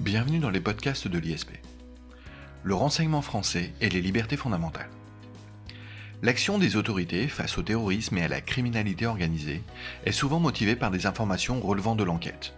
Bienvenue 0.00 0.38
dans 0.38 0.48
les 0.48 0.60
podcasts 0.60 1.08
de 1.08 1.18
l'ISP. 1.18 1.50
Le 2.62 2.74
renseignement 2.74 3.20
français 3.20 3.74
et 3.82 3.90
les 3.90 4.00
libertés 4.00 4.38
fondamentales. 4.38 4.88
L'action 6.22 6.56
des 6.56 6.76
autorités 6.76 7.28
face 7.28 7.58
au 7.58 7.62
terrorisme 7.62 8.16
et 8.16 8.22
à 8.22 8.28
la 8.28 8.40
criminalité 8.40 9.04
organisée 9.04 9.62
est 10.06 10.12
souvent 10.12 10.40
motivée 10.40 10.74
par 10.74 10.90
des 10.90 11.04
informations 11.04 11.60
relevant 11.60 11.96
de 11.96 12.04
l'enquête, 12.04 12.54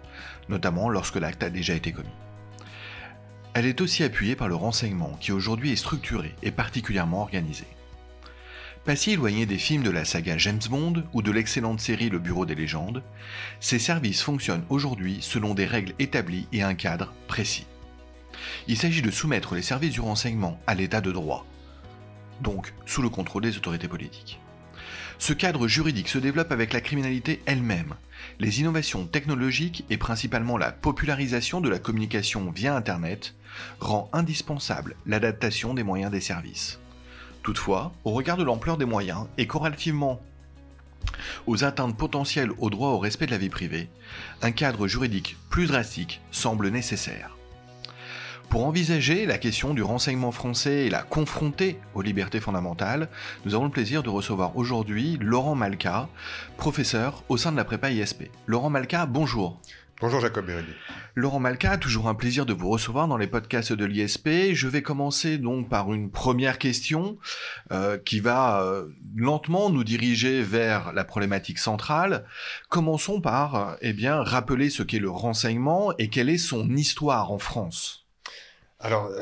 notamment 0.48 0.88
lorsque 0.88 1.16
l'acte 1.16 1.42
a 1.42 1.50
déjà 1.50 1.74
été 1.74 1.90
commis. 1.90 2.14
Elle 3.54 3.66
est 3.66 3.80
aussi 3.80 4.04
appuyée 4.04 4.36
par 4.36 4.46
le 4.46 4.54
renseignement 4.54 5.18
qui 5.20 5.32
aujourd'hui 5.32 5.72
est 5.72 5.76
structuré 5.76 6.36
et 6.44 6.52
particulièrement 6.52 7.22
organisé. 7.22 7.66
Pas 8.84 8.96
si 8.96 9.12
éloigné 9.12 9.46
des 9.46 9.58
films 9.58 9.84
de 9.84 9.90
la 9.90 10.04
saga 10.04 10.36
James 10.38 10.60
Bond 10.68 11.04
ou 11.12 11.22
de 11.22 11.30
l'excellente 11.30 11.80
série 11.80 12.08
Le 12.08 12.18
Bureau 12.18 12.46
des 12.46 12.56
légendes, 12.56 13.04
ces 13.60 13.78
services 13.78 14.22
fonctionnent 14.22 14.64
aujourd'hui 14.70 15.18
selon 15.20 15.54
des 15.54 15.66
règles 15.66 15.94
établies 16.00 16.48
et 16.52 16.62
un 16.62 16.74
cadre 16.74 17.14
précis. 17.28 17.66
Il 18.66 18.76
s'agit 18.76 19.02
de 19.02 19.12
soumettre 19.12 19.54
les 19.54 19.62
services 19.62 19.92
du 19.92 20.00
renseignement 20.00 20.58
à 20.66 20.74
l'état 20.74 21.00
de 21.00 21.12
droit, 21.12 21.46
donc 22.40 22.74
sous 22.84 23.02
le 23.02 23.08
contrôle 23.08 23.44
des 23.44 23.56
autorités 23.56 23.86
politiques. 23.86 24.40
Ce 25.20 25.32
cadre 25.32 25.68
juridique 25.68 26.08
se 26.08 26.18
développe 26.18 26.50
avec 26.50 26.72
la 26.72 26.80
criminalité 26.80 27.40
elle-même, 27.46 27.94
les 28.40 28.58
innovations 28.58 29.06
technologiques 29.06 29.84
et 29.90 29.96
principalement 29.96 30.58
la 30.58 30.72
popularisation 30.72 31.60
de 31.60 31.68
la 31.68 31.78
communication 31.78 32.50
via 32.50 32.74
Internet 32.74 33.36
rend 33.78 34.10
indispensable 34.12 34.96
l'adaptation 35.06 35.72
des 35.72 35.84
moyens 35.84 36.10
des 36.10 36.20
services. 36.20 36.81
Toutefois, 37.42 37.92
au 38.04 38.12
regard 38.12 38.36
de 38.36 38.44
l'ampleur 38.44 38.76
des 38.76 38.84
moyens 38.84 39.26
et 39.36 39.46
corrélativement 39.46 40.20
aux 41.46 41.64
atteintes 41.64 41.96
potentielles 41.96 42.52
au 42.58 42.70
droit 42.70 42.90
au 42.90 42.98
respect 42.98 43.26
de 43.26 43.32
la 43.32 43.38
vie 43.38 43.48
privée, 43.48 43.88
un 44.42 44.52
cadre 44.52 44.86
juridique 44.86 45.36
plus 45.50 45.66
drastique 45.66 46.20
semble 46.30 46.68
nécessaire. 46.68 47.36
Pour 48.48 48.66
envisager 48.66 49.24
la 49.24 49.38
question 49.38 49.72
du 49.72 49.82
renseignement 49.82 50.30
français 50.30 50.84
et 50.84 50.90
la 50.90 51.02
confronter 51.02 51.78
aux 51.94 52.02
libertés 52.02 52.38
fondamentales, 52.38 53.08
nous 53.46 53.54
avons 53.54 53.64
le 53.64 53.70
plaisir 53.70 54.02
de 54.02 54.10
recevoir 54.10 54.56
aujourd'hui 54.56 55.16
Laurent 55.20 55.54
Malka, 55.54 56.08
professeur 56.58 57.24
au 57.30 57.38
sein 57.38 57.50
de 57.50 57.56
la 57.56 57.64
prépa 57.64 57.90
ISP. 57.90 58.30
Laurent 58.46 58.68
Malka, 58.68 59.06
bonjour. 59.06 59.58
Bonjour 60.02 60.18
Jacob 60.18 60.46
Bérédy. 60.46 60.72
Laurent 61.14 61.38
Malka, 61.38 61.78
toujours 61.78 62.08
un 62.08 62.16
plaisir 62.16 62.44
de 62.44 62.52
vous 62.52 62.68
recevoir 62.68 63.06
dans 63.06 63.16
les 63.16 63.28
podcasts 63.28 63.72
de 63.72 63.84
l'ISP. 63.84 64.52
Je 64.52 64.66
vais 64.66 64.82
commencer 64.82 65.38
donc 65.38 65.68
par 65.68 65.92
une 65.92 66.10
première 66.10 66.58
question 66.58 67.18
euh, 67.70 67.98
qui 67.98 68.18
va 68.18 68.64
euh, 68.64 68.88
lentement 69.14 69.70
nous 69.70 69.84
diriger 69.84 70.42
vers 70.42 70.92
la 70.92 71.04
problématique 71.04 71.60
centrale. 71.60 72.24
Commençons 72.68 73.20
par 73.20 73.54
euh, 73.54 73.74
eh 73.80 73.92
bien 73.92 74.20
rappeler 74.24 74.70
ce 74.70 74.82
qu'est 74.82 74.98
le 74.98 75.08
renseignement 75.08 75.96
et 75.98 76.08
quelle 76.08 76.30
est 76.30 76.36
son 76.36 76.68
histoire 76.70 77.30
en 77.30 77.38
France. 77.38 78.04
Alors, 78.80 79.12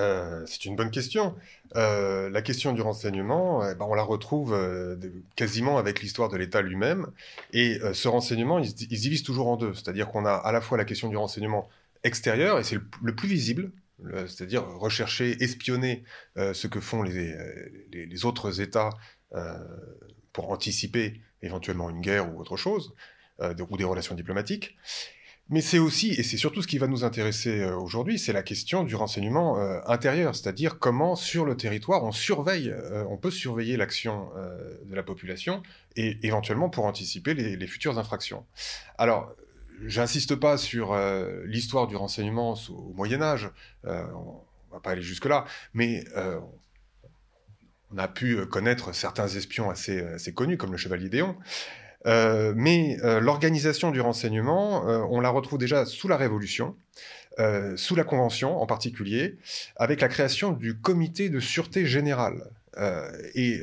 c'est 0.46 0.64
une 0.64 0.74
bonne 0.74 0.90
question. 0.90 1.34
Euh, 1.76 2.28
la 2.30 2.42
question 2.42 2.72
du 2.72 2.80
renseignement, 2.80 3.68
eh 3.68 3.74
ben, 3.74 3.86
on 3.88 3.94
la 3.94 4.02
retrouve 4.02 4.54
euh, 4.54 4.96
quasiment 5.36 5.78
avec 5.78 6.02
l'histoire 6.02 6.28
de 6.28 6.36
l'État 6.36 6.62
lui-même. 6.62 7.06
Et 7.52 7.78
ce 7.92 8.08
renseignement, 8.08 8.58
il, 8.58 8.68
se 8.68 8.74
divise 8.74 9.22
toujours 9.22 9.48
en 9.48 9.56
deux. 9.56 9.74
C'est-à-dire 9.74 10.08
qu'on 10.08 10.24
a 10.24 10.32
à 10.32 10.52
la 10.52 10.60
fois 10.60 10.78
la 10.78 10.84
question 10.84 11.08
du 11.08 11.16
renseignement 11.16 11.68
extérieur, 12.02 12.58
et 12.58 12.64
c'est 12.64 12.78
le, 13.02 13.14
plus 13.14 13.28
visible, 13.28 13.72
c'est-à-dire 14.26 14.66
rechercher, 14.66 15.42
espionner 15.42 16.04
ce 16.36 16.66
que 16.66 16.80
font 16.80 17.02
les 17.02 18.24
autres 18.24 18.60
États 18.62 18.90
pour 20.32 20.50
anticiper 20.50 21.20
éventuellement 21.42 21.90
une 21.90 22.00
guerre 22.00 22.34
ou 22.34 22.40
autre 22.40 22.56
chose, 22.56 22.94
ou 23.40 23.76
des 23.76 23.84
relations 23.84 24.14
diplomatiques. 24.14 24.76
Mais 25.50 25.62
c'est 25.62 25.80
aussi, 25.80 26.12
et 26.12 26.22
c'est 26.22 26.36
surtout 26.36 26.62
ce 26.62 26.68
qui 26.68 26.78
va 26.78 26.86
nous 26.86 27.02
intéresser 27.02 27.60
euh, 27.60 27.76
aujourd'hui, 27.76 28.20
c'est 28.20 28.32
la 28.32 28.44
question 28.44 28.84
du 28.84 28.94
renseignement 28.94 29.58
euh, 29.58 29.80
intérieur, 29.86 30.36
c'est-à-dire 30.36 30.78
comment 30.78 31.16
sur 31.16 31.44
le 31.44 31.56
territoire 31.56 32.04
on 32.04 32.12
surveille, 32.12 32.70
euh, 32.70 33.04
on 33.10 33.16
peut 33.16 33.32
surveiller 33.32 33.76
l'action 33.76 34.30
de 34.84 34.94
la 34.94 35.02
population 35.02 35.62
et 35.96 36.18
éventuellement 36.22 36.70
pour 36.70 36.84
anticiper 36.84 37.34
les, 37.34 37.66
futures 37.66 37.98
infractions. 37.98 38.46
Alors, 38.96 39.34
j'insiste 39.84 40.36
pas 40.36 40.56
sur 40.56 40.96
l'histoire 41.44 41.88
du 41.88 41.96
renseignement 41.96 42.54
au 42.68 42.92
Moyen 42.94 43.20
Âge, 43.20 43.50
on 43.84 44.42
va 44.72 44.80
pas 44.80 44.90
aller 44.90 45.02
jusque-là, 45.02 45.44
mais 45.74 46.04
on 47.90 47.98
a 47.98 48.08
pu 48.08 48.44
connaître 48.46 48.94
certains 48.94 49.28
espions 49.28 49.70
assez, 49.70 50.00
assez 50.00 50.32
connus 50.32 50.56
comme 50.56 50.72
le 50.72 50.78
Chevalier 50.78 51.08
Déon. 51.08 51.36
Euh, 52.06 52.52
mais 52.56 52.96
euh, 53.02 53.20
l'organisation 53.20 53.90
du 53.90 54.00
renseignement, 54.00 54.88
euh, 54.88 55.04
on 55.10 55.20
la 55.20 55.28
retrouve 55.30 55.58
déjà 55.58 55.84
sous 55.84 56.08
la 56.08 56.16
Révolution, 56.16 56.76
sous 57.76 57.96
la 57.96 58.04
Convention 58.04 58.60
en 58.60 58.66
particulier, 58.66 59.38
avec 59.76 60.02
la 60.02 60.08
création 60.08 60.52
du 60.52 60.78
Comité 60.78 61.30
de 61.30 61.40
sûreté 61.40 61.86
générale. 61.86 62.50
et 63.34 63.62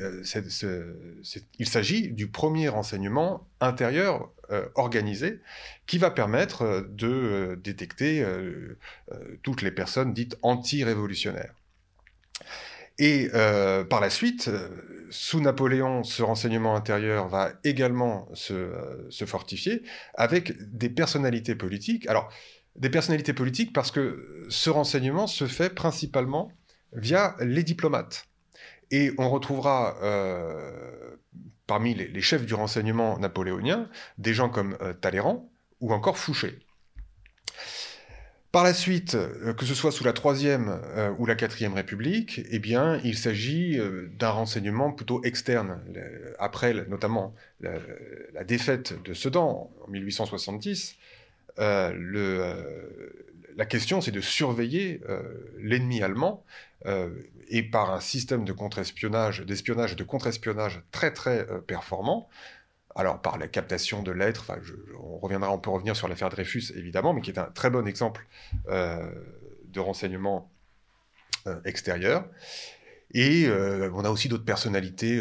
il 1.60 1.68
s'agit 1.68 2.10
du 2.10 2.26
premier 2.26 2.68
renseignement 2.68 3.46
intérieur 3.60 4.32
organisé 4.74 5.38
qui 5.86 5.98
va 5.98 6.10
permettre 6.10 6.88
de 6.90 7.56
détecter 7.62 8.26
toutes 9.44 9.62
les 9.62 9.70
personnes 9.70 10.12
dites 10.12 10.36
anti-révolutionnaires. 10.42 11.54
Et 12.98 13.28
par 13.88 14.00
la 14.00 14.10
suite, 14.10 14.50
sous 15.10 15.40
Napoléon, 15.40 16.04
ce 16.04 16.22
renseignement 16.22 16.74
intérieur 16.74 17.28
va 17.28 17.52
également 17.64 18.28
euh, 18.50 19.06
se, 19.10 19.24
fortifier 19.24 19.82
avec 20.14 20.52
des 20.76 20.90
personnalités 20.90 21.54
politiques. 21.54 22.06
Alors, 22.08 22.30
des 22.76 22.90
personnalités 22.90 23.32
politiques 23.32 23.72
parce 23.72 23.90
que 23.90 24.46
ce 24.48 24.70
renseignement 24.70 25.26
se 25.26 25.46
fait 25.46 25.70
principalement 25.70 26.52
via 26.92 27.36
les 27.40 27.62
diplomates. 27.62 28.26
Et 28.90 29.12
on 29.18 29.28
retrouvera 29.28 29.96
euh, 30.02 31.16
parmi 31.66 31.94
les, 31.94 32.20
chefs 32.20 32.46
du 32.46 32.54
renseignement 32.54 33.18
napoléonien 33.18 33.88
des 34.16 34.32
gens 34.32 34.48
comme 34.48 34.76
euh, 34.80 34.92
Talleyrand 34.92 35.50
ou 35.80 35.92
encore 35.92 36.16
Fouché. 36.16 36.58
Par 38.50 38.64
la 38.64 38.72
suite, 38.72 39.14
euh, 39.14 39.52
que 39.52 39.66
ce 39.66 39.74
soit 39.74 39.92
sous 39.92 40.04
la 40.04 40.14
Troisième 40.14 40.80
euh, 40.96 41.12
ou 41.18 41.26
la 41.26 41.34
Quatrième 41.34 41.74
République, 41.74 42.40
eh 42.50 42.60
il 43.04 43.18
s'agit 43.18 43.78
euh, 43.78 44.10
d'un 44.18 44.30
renseignement 44.30 44.90
plutôt 44.90 45.22
externe. 45.22 45.80
Après, 46.38 46.72
notamment, 46.88 47.34
la, 47.60 48.44
défaite 48.44 49.02
de 49.02 49.12
Sedan 49.12 49.70
en 49.86 49.90
1870, 49.90 50.96
le, 51.58 52.54
la 53.54 53.66
question, 53.66 54.00
c'est 54.00 54.12
de 54.12 54.20
surveiller 54.20 55.00
l'ennemi 55.58 56.02
allemand 56.02 56.44
et 57.48 57.62
par 57.62 57.92
un 57.92 58.00
système 58.00 58.44
de 58.44 58.52
contre-espionnage, 58.52 59.40
d'espionnage 59.40 59.96
de 59.96 60.04
contre-espionnage 60.04 60.82
très 60.92 61.12
très 61.12 61.46
performant, 61.66 62.28
alors 62.94 63.20
par 63.20 63.38
la 63.38 63.48
captation 63.48 64.02
de 64.02 64.10
lettres, 64.10 64.50
on 65.00 65.18
reviendra, 65.18 65.52
on 65.52 65.58
peut 65.58 65.70
revenir 65.70 65.96
sur 65.96 66.08
l'affaire 66.08 66.30
Dreyfus 66.30 66.72
évidemment, 66.74 67.12
mais 67.12 67.20
qui 67.20 67.30
est 67.30 67.38
un 67.38 67.44
très 67.44 67.70
bon 67.70 67.86
exemple 67.86 68.26
euh, 68.68 69.10
de 69.64 69.80
renseignement 69.80 70.50
euh, 71.46 71.60
extérieur. 71.64 72.28
Et 73.12 73.46
euh, 73.46 73.90
on 73.94 74.04
a 74.04 74.10
aussi 74.10 74.28
d'autres 74.28 74.44
personnalités 74.44 75.20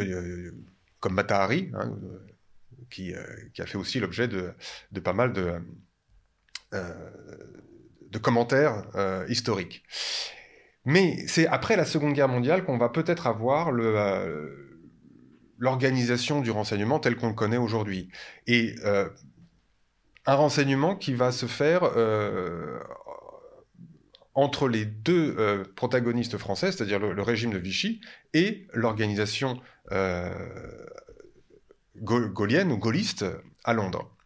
comme 1.00 1.13
Matahari, 1.13 1.72
hein, 1.73 1.95
qui, 2.89 3.13
a 3.13 3.66
fait 3.66 3.78
aussi 3.78 3.99
l'objet 3.99 4.28
de, 4.28 4.53
pas 5.03 5.13
mal 5.13 5.34
de, 5.34 5.61
de 6.72 8.17
commentaires 8.17 8.85
historiques. 9.29 9.84
Mais 10.85 11.28
c'est 11.28 11.47
après 11.47 11.75
la 11.75 11.85
Seconde 11.85 12.13
Guerre 12.13 12.29
mondiale 12.29 12.63
qu'on 12.63 12.78
va 12.78 12.89
peut-être 12.89 13.28
avoir 13.28 13.72
le 13.72 14.66
l'organisation 15.57 16.41
du 16.41 16.51
renseignement 16.51 16.99
tel 16.99 17.15
qu'on 17.15 17.29
le 17.29 17.33
connaît 17.33 17.57
aujourd'hui. 17.57 18.09
Et 18.45 18.75
euh, 18.83 19.09
un 20.25 20.35
renseignement 20.35 20.95
qui 20.95 21.13
va 21.13 21.31
se 21.31 21.45
faire 21.45 21.83
euh, 21.83 22.79
entre 24.33 24.67
les 24.67 24.85
deux 24.85 25.35
euh, 25.37 25.63
protagonistes 25.75 26.37
français, 26.37 26.71
c'est-à-dire 26.71 26.99
le, 26.99 27.21
régime 27.21 27.51
de 27.51 27.57
Vichy 27.57 28.01
et 28.33 28.67
l'organisation 28.73 29.59
gaulienne 32.01 32.71
ou 32.71 32.77
gaulliste 32.77 33.25
à 33.63 33.73
Londres. 33.73 34.16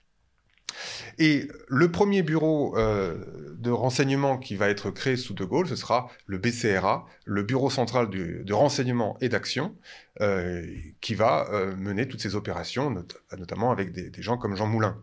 Et 1.18 1.47
le 1.68 1.91
premier 1.91 2.23
bureau 2.23 2.77
euh, 2.77 3.56
de 3.57 3.69
renseignement 3.69 4.38
qui 4.38 4.56
va 4.56 4.69
être 4.69 4.91
créé 4.91 5.15
sous 5.18 5.33
De 5.33 5.44
Gaulle, 5.44 5.68
ce 5.68 5.75
sera 5.75 6.09
le 6.25 6.38
BCRA, 6.38 7.06
le 7.25 7.44
Bureau 7.44 7.69
central 7.69 8.09
de 8.09 8.53
renseignement 8.53 9.18
et 9.21 9.29
d'action, 9.29 9.75
euh, 10.19 10.65
qui 11.00 11.15
va 11.15 11.47
euh, 11.51 11.75
mener 11.75 12.07
toutes 12.07 12.21
ces 12.21 12.35
opérations, 12.35 12.89
notamment 13.38 13.71
avec 13.71 13.91
des, 13.91 14.12
gens 14.21 14.38
comme 14.38 14.56
Jean 14.56 14.68
Moulin. 14.68 14.97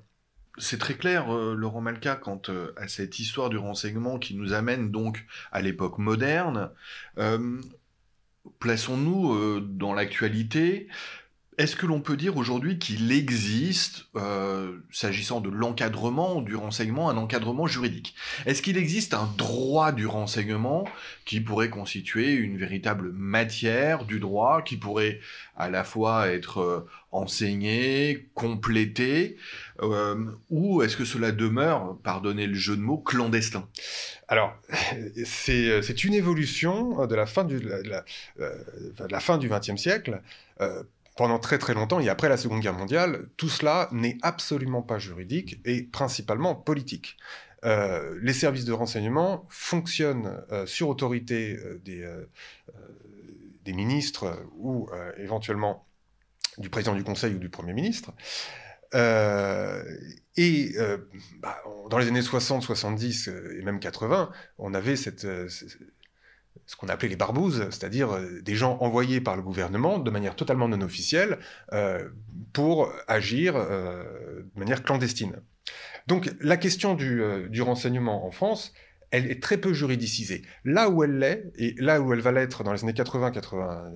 C'est 0.58 0.78
très 0.78 0.94
clair, 0.94 1.30
Laurent 1.30 1.80
Malka, 1.80 2.16
quant 2.16 2.42
à 2.76 2.88
cette 2.88 3.20
histoire 3.20 3.48
du 3.48 3.58
renseignement 3.58 4.18
qui 4.18 4.34
nous 4.34 4.54
amène 4.54 4.90
donc 4.90 5.24
à 5.52 5.62
l'époque 5.62 5.98
moderne. 5.98 6.70
Plaçons-nous 8.58 9.60
dans 9.60 9.94
l'actualité. 9.94 10.88
Est-ce 11.58 11.74
que 11.74 11.86
l'on 11.86 12.00
peut 12.00 12.16
dire 12.16 12.36
aujourd'hui 12.36 12.78
qu'il 12.78 13.10
existe, 13.10 14.04
euh, 14.14 14.78
s'agissant 14.92 15.40
de 15.40 15.50
l'encadrement 15.50 16.40
du 16.40 16.54
renseignement, 16.54 17.10
un 17.10 17.16
encadrement 17.16 17.66
juridique? 17.66 18.14
Est-ce 18.46 18.62
qu'il 18.62 18.76
existe 18.76 19.12
un 19.12 19.28
droit 19.36 19.90
du 19.90 20.06
renseignement 20.06 20.84
qui 21.24 21.40
pourrait 21.40 21.68
constituer 21.68 22.32
une 22.32 22.58
véritable 22.58 23.10
matière 23.12 24.04
du 24.04 24.20
droit, 24.20 24.62
qui 24.62 24.76
pourrait 24.76 25.18
à 25.56 25.68
la 25.68 25.82
fois 25.82 26.28
être 26.28 26.58
euh, 26.58 26.86
enseigné, 27.10 28.28
complété, 28.34 29.36
euh, 29.82 30.26
ou 30.50 30.82
est-ce 30.82 30.96
que 30.96 31.04
cela 31.04 31.32
demeure, 31.32 31.98
pardonnez 32.04 32.46
le 32.46 32.54
jeu 32.54 32.76
de 32.76 32.82
mots, 32.82 32.98
clandestin? 32.98 33.68
Alors, 34.28 34.54
c'est 35.24 36.04
une 36.04 36.14
évolution 36.14 37.04
de 37.06 37.14
la 37.16 37.26
fin 37.26 37.42
du, 37.42 37.58
la, 37.58 37.82
de 37.82 39.10
la 39.10 39.20
fin 39.20 39.38
du 39.38 39.48
XXe 39.48 39.76
siècle 39.76 40.20
pendant 41.18 41.40
très 41.40 41.58
très 41.58 41.74
longtemps 41.74 41.98
et 41.98 42.08
après 42.08 42.28
la 42.28 42.36
Seconde 42.36 42.60
Guerre 42.60 42.74
mondiale, 42.74 43.26
tout 43.36 43.48
cela 43.48 43.88
n'est 43.90 44.18
absolument 44.22 44.82
pas 44.82 45.00
juridique 45.00 45.60
et 45.64 45.82
principalement 45.82 46.54
politique. 46.54 47.16
Euh, 47.64 48.16
les 48.22 48.32
services 48.32 48.64
de 48.64 48.72
renseignement 48.72 49.44
fonctionnent 49.48 50.40
euh, 50.52 50.64
sur 50.64 50.88
autorité 50.88 51.58
euh, 51.60 52.28
des, 53.64 53.72
ministres 53.72 54.46
ou 54.56 54.88
éventuellement 55.18 55.86
du 56.56 56.70
président 56.70 56.94
du 56.94 57.04
Conseil 57.04 57.34
ou 57.34 57.38
du 57.38 57.50
Premier 57.50 57.74
ministre. 57.74 58.12
et 58.94 60.72
bah, 61.40 61.58
dans 61.90 61.98
les 61.98 62.08
années 62.08 62.22
60, 62.22 62.62
70 62.62 63.28
et 63.28 63.62
même 63.62 63.78
80, 63.78 64.30
on 64.56 64.72
avait 64.72 64.96
cette, 64.96 65.26
ce 66.68 66.76
qu'on 66.76 66.88
appelait 66.88 67.08
les 67.08 67.16
barbouzes, 67.16 67.64
c'est-à-dire 67.70 68.14
euh, 68.14 68.42
des 68.42 68.54
gens 68.54 68.76
envoyés 68.80 69.22
par 69.22 69.36
le 69.36 69.42
gouvernement 69.42 69.98
de 69.98 70.10
manière 70.10 70.36
totalement 70.36 70.68
non 70.68 70.82
officielle 70.82 71.38
euh, 71.72 72.10
pour 72.52 72.92
agir 73.08 73.56
euh, 73.56 74.42
de 74.54 74.60
manière 74.60 74.82
clandestine. 74.82 75.40
Donc 76.06 76.30
la 76.40 76.58
question 76.58 76.94
du, 76.94 77.62
renseignement 77.62 78.26
en 78.26 78.30
France, 78.30 78.74
elle 79.10 79.30
est 79.30 79.42
très 79.42 79.56
peu 79.56 79.72
juridicisée. 79.72 80.42
Là 80.64 80.90
où 80.90 81.02
elle 81.02 81.18
l'est, 81.18 81.50
et 81.56 81.74
là 81.78 82.02
où 82.02 82.12
elle 82.12 82.20
va 82.20 82.32
l'être 82.32 82.62
dans 82.64 82.74
les 82.74 82.82
années 82.84 82.92
80, 82.92 83.30
80, 83.30 83.92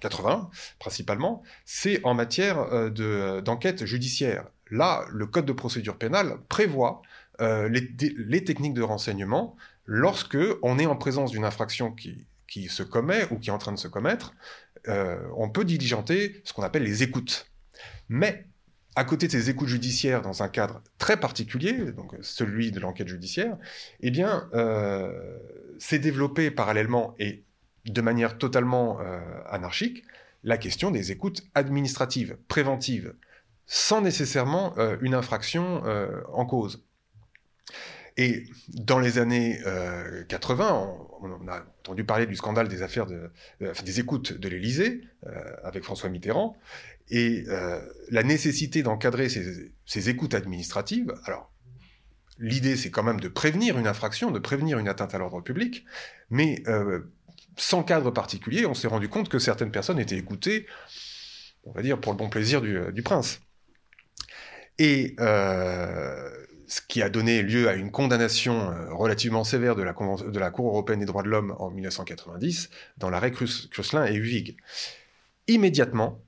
80 0.00 0.50
principalement, 0.80 1.42
c'est 1.64 2.04
en 2.04 2.14
matière 2.14 2.90
d'enquête 2.90 3.84
judiciaire. 3.84 4.46
Là, 4.70 5.04
le 5.10 5.26
Code 5.26 5.46
de 5.46 5.52
procédure 5.52 5.96
pénale 5.96 6.38
prévoit 6.48 7.02
les, 7.40 8.44
techniques 8.44 8.74
de 8.74 8.82
renseignement 8.82 9.56
lorsque 9.86 10.38
on 10.62 10.78
est 10.78 10.86
en 10.86 10.96
présence 10.96 11.30
d'une 11.30 11.44
infraction 11.44 11.92
qui, 11.92 12.26
se 12.68 12.84
commet 12.84 13.26
ou 13.32 13.38
qui 13.40 13.48
est 13.50 13.52
en 13.52 13.58
train 13.58 13.72
de 13.72 13.78
se 13.78 13.88
commettre, 13.88 14.32
euh, 14.86 15.18
on 15.36 15.50
peut 15.50 15.64
diligenter 15.64 16.40
ce 16.44 16.52
qu'on 16.52 16.62
appelle 16.62 16.84
les 16.84 17.02
écoutes. 17.02 17.50
Mais 18.08 18.46
à 18.94 19.04
côté 19.04 19.26
de 19.26 19.32
ces 19.32 19.50
écoutes 19.50 19.66
judiciaires 19.66 20.22
dans 20.22 20.44
un 20.44 20.48
cadre 20.48 20.80
très 20.98 21.18
particulier, 21.18 21.90
donc 21.90 22.14
celui 22.20 22.70
de 22.70 22.78
l'enquête 22.78 23.08
judiciaire, 23.08 23.56
eh 24.00 24.12
bien, 24.12 24.48
euh, 24.54 25.36
s'est 25.80 25.98
développé 25.98 26.52
parallèlement 26.52 27.16
et 27.18 27.42
de 27.86 28.00
manière 28.00 28.38
totalement 28.38 29.00
euh, 29.00 29.20
anarchique 29.48 30.04
la 30.44 30.56
question 30.56 30.92
des 30.92 31.10
écoutes 31.10 31.42
administratives, 31.56 32.36
préventives, 32.46 33.14
sans 33.66 34.00
nécessairement 34.00 34.76
une 35.00 35.14
infraction 35.14 35.82
en 36.30 36.44
cause. 36.44 36.84
Et 38.16 38.44
dans 38.68 39.00
les 39.00 39.18
années 39.18 39.58
80, 40.28 40.66
euh, 40.66 41.04
on, 41.20 41.48
a 41.48 41.60
entendu 41.80 42.04
parler 42.04 42.26
du 42.26 42.36
scandale 42.36 42.68
des 42.68 42.82
affaires 42.82 43.06
euh, 43.10 43.72
des 43.84 44.00
écoutes 44.00 44.32
de 44.38 44.48
l'Élysée 44.48 45.00
euh, 45.26 45.32
avec 45.64 45.82
François 45.82 46.08
Mitterrand 46.08 46.56
et 47.10 47.44
la 48.08 48.22
nécessité 48.22 48.82
d'encadrer 48.82 49.28
ces, 49.28 50.08
écoutes 50.08 50.32
administratives. 50.32 51.12
Alors, 51.26 51.52
l'idée, 52.38 52.76
c'est 52.76 52.90
quand 52.90 53.02
même 53.02 53.20
de 53.20 53.28
prévenir 53.28 53.78
une 53.78 53.86
infraction, 53.86 54.30
de 54.30 54.38
prévenir 54.38 54.78
une 54.78 54.88
atteinte 54.88 55.14
à 55.14 55.18
l'ordre 55.18 55.42
public, 55.42 55.84
mais 56.30 56.62
sans 57.58 57.82
cadre 57.82 58.10
particulier, 58.10 58.64
on 58.64 58.72
s'est 58.72 58.88
rendu 58.88 59.10
compte 59.10 59.28
que 59.28 59.38
certaines 59.38 59.70
personnes 59.70 59.98
étaient 59.98 60.16
écoutées, 60.16 60.66
on 61.64 61.72
va 61.72 61.82
dire, 61.82 62.00
pour 62.00 62.10
le 62.10 62.16
bon 62.16 62.30
plaisir 62.30 62.62
du, 62.62 62.80
du 62.90 63.02
prince. 63.02 63.42
Et 64.78 65.14
ce 66.66 66.80
qui 66.80 67.02
a 67.02 67.10
donné 67.10 67.42
lieu 67.42 67.68
à 67.68 67.74
une 67.74 67.90
condamnation 67.90 68.70
euh, 68.70 68.92
relativement 68.94 69.44
sévère 69.44 69.76
de 69.76 69.82
la, 69.82 69.92
Cour 69.92 70.68
européenne 70.68 71.00
des 71.00 71.06
droits 71.06 71.22
de 71.22 71.28
l'homme 71.28 71.54
en 71.58 71.70
1990 71.70 72.70
dans 72.98 73.10
l'arrêt 73.10 73.32
Crusselin 73.32 74.06
et 74.06 74.14
Huyghe. 74.14 74.56
Immédiatement, 75.46 76.22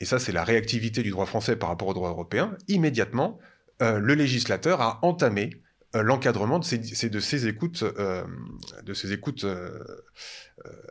et 0.00 0.04
ça 0.04 0.18
c'est 0.18 0.32
la 0.32 0.44
réactivité 0.44 1.02
du 1.02 1.10
droit 1.10 1.26
français 1.26 1.56
par 1.56 1.68
rapport 1.68 1.88
au 1.88 1.94
droit 1.94 2.10
européen, 2.10 2.56
immédiatement, 2.68 3.38
euh, 3.82 3.98
le 3.98 4.14
législateur 4.14 4.80
a 4.80 4.98
entamé 5.02 5.50
euh, 5.94 6.02
l'encadrement 6.02 6.58
de 6.58 6.64
ces, 6.64 7.46
écoutes, 7.46 7.84
de 7.84 8.94
ces 8.94 9.12
écoutes 9.12 9.46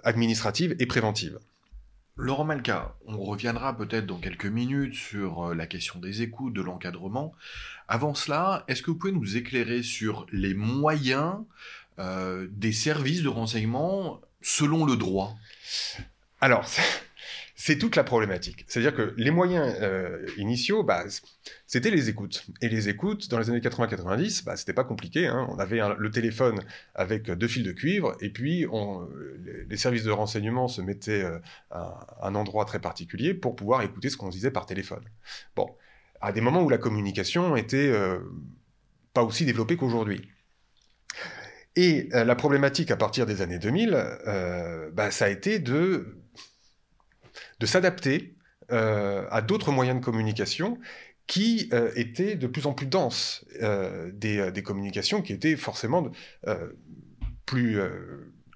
administratives 0.03 0.75
et 0.79 0.85
préventives. 0.85 1.39
Laurent 2.17 2.43
Malka, 2.43 2.95
on 3.07 3.17
reviendra 3.19 3.75
peut-être 3.75 4.05
dans 4.05 4.19
quelques 4.19 4.45
minutes 4.45 4.93
sur 4.93 5.55
la 5.55 5.65
question 5.65 5.99
des 5.99 6.21
écoutes, 6.21 6.53
de 6.53 6.61
l'encadrement. 6.61 7.33
Avant 7.93 8.13
cela, 8.13 8.63
est-ce 8.69 8.81
que 8.81 8.89
vous 8.89 8.95
pouvez 8.97 9.11
nous 9.11 9.35
éclairer 9.35 9.83
sur 9.83 10.25
les 10.31 10.53
moyens 10.53 11.35
euh, 11.99 12.47
des 12.49 12.71
services 12.71 13.21
de 13.21 13.27
renseignement 13.27 14.21
selon 14.41 14.85
le 14.85 14.95
droit? 14.95 15.35
Alors, 16.39 16.65
c'est 17.55 17.77
toute 17.77 17.97
la 17.97 18.05
problématique. 18.05 18.63
C'est-à-dire 18.69 18.95
que 18.95 19.13
les 19.17 19.29
moyens 19.29 19.75
euh, 19.81 20.25
initiaux, 20.37 20.83
bah, 20.83 21.03
c'était 21.67 21.91
les 21.91 22.07
écoutes. 22.07 22.45
Et 22.61 22.69
les 22.69 22.87
écoutes, 22.87 23.29
dans 23.29 23.37
les 23.37 23.49
années 23.49 23.59
80-90, 23.59 24.45
bah, 24.45 24.55
c'était 24.55 24.71
pas 24.71 24.85
compliqué. 24.85 25.27
Hein. 25.27 25.45
On 25.49 25.59
avait 25.59 25.81
le 25.97 26.11
téléphone 26.11 26.61
avec 26.95 27.29
deux 27.29 27.49
fils 27.49 27.63
de 27.65 27.73
cuivre, 27.73 28.15
et 28.21 28.29
puis 28.29 28.65
les, 29.67 29.75
services 29.75 30.05
de 30.05 30.11
renseignement 30.11 30.69
se 30.69 30.81
mettaient 30.81 31.23
euh, 31.25 31.39
à 31.71 32.07
un 32.21 32.35
endroit 32.35 32.63
très 32.63 32.79
particulier 32.79 33.33
pour 33.33 33.57
pouvoir 33.57 33.81
écouter 33.81 34.09
ce 34.09 34.15
qu'on 34.15 34.29
disait 34.29 34.49
par 34.49 34.65
téléphone. 34.65 35.03
Bon, 35.57 35.75
à 36.21 36.31
des 36.31 36.41
moments 36.41 36.61
où 36.61 36.69
la 36.69 36.77
communication 36.77 37.55
était 37.55 37.89
euh, 37.89 38.19
pas 39.13 39.23
aussi 39.23 39.45
développée 39.45 39.77
qu'aujourd'hui. 39.77 40.29
Et 41.77 42.09
la 42.11 42.35
problématique 42.35 42.91
à 42.91 42.97
partir 42.97 43.25
des 43.25 43.41
années 43.41 43.57
2000, 43.57 43.91
bah, 44.93 45.09
ça 45.09 45.25
a 45.25 45.29
été 45.29 45.59
de 45.59 46.21
de 47.61 47.65
s'adapter 47.65 48.35
euh, 48.71 49.25
à 49.29 49.41
d'autres 49.41 49.71
moyens 49.71 49.99
de 49.99 50.03
communication 50.03 50.79
qui 51.27 51.69
euh, 51.71 51.91
étaient 51.95 52.35
de 52.35 52.47
plus 52.47 52.65
en 52.65 52.73
plus 52.73 52.87
denses, 52.87 53.45
euh, 53.61 54.11
des, 54.13 54.63
communications 54.63 55.21
qui 55.21 55.31
étaient 55.31 55.55
forcément 55.55 56.11
plus... 57.45 57.79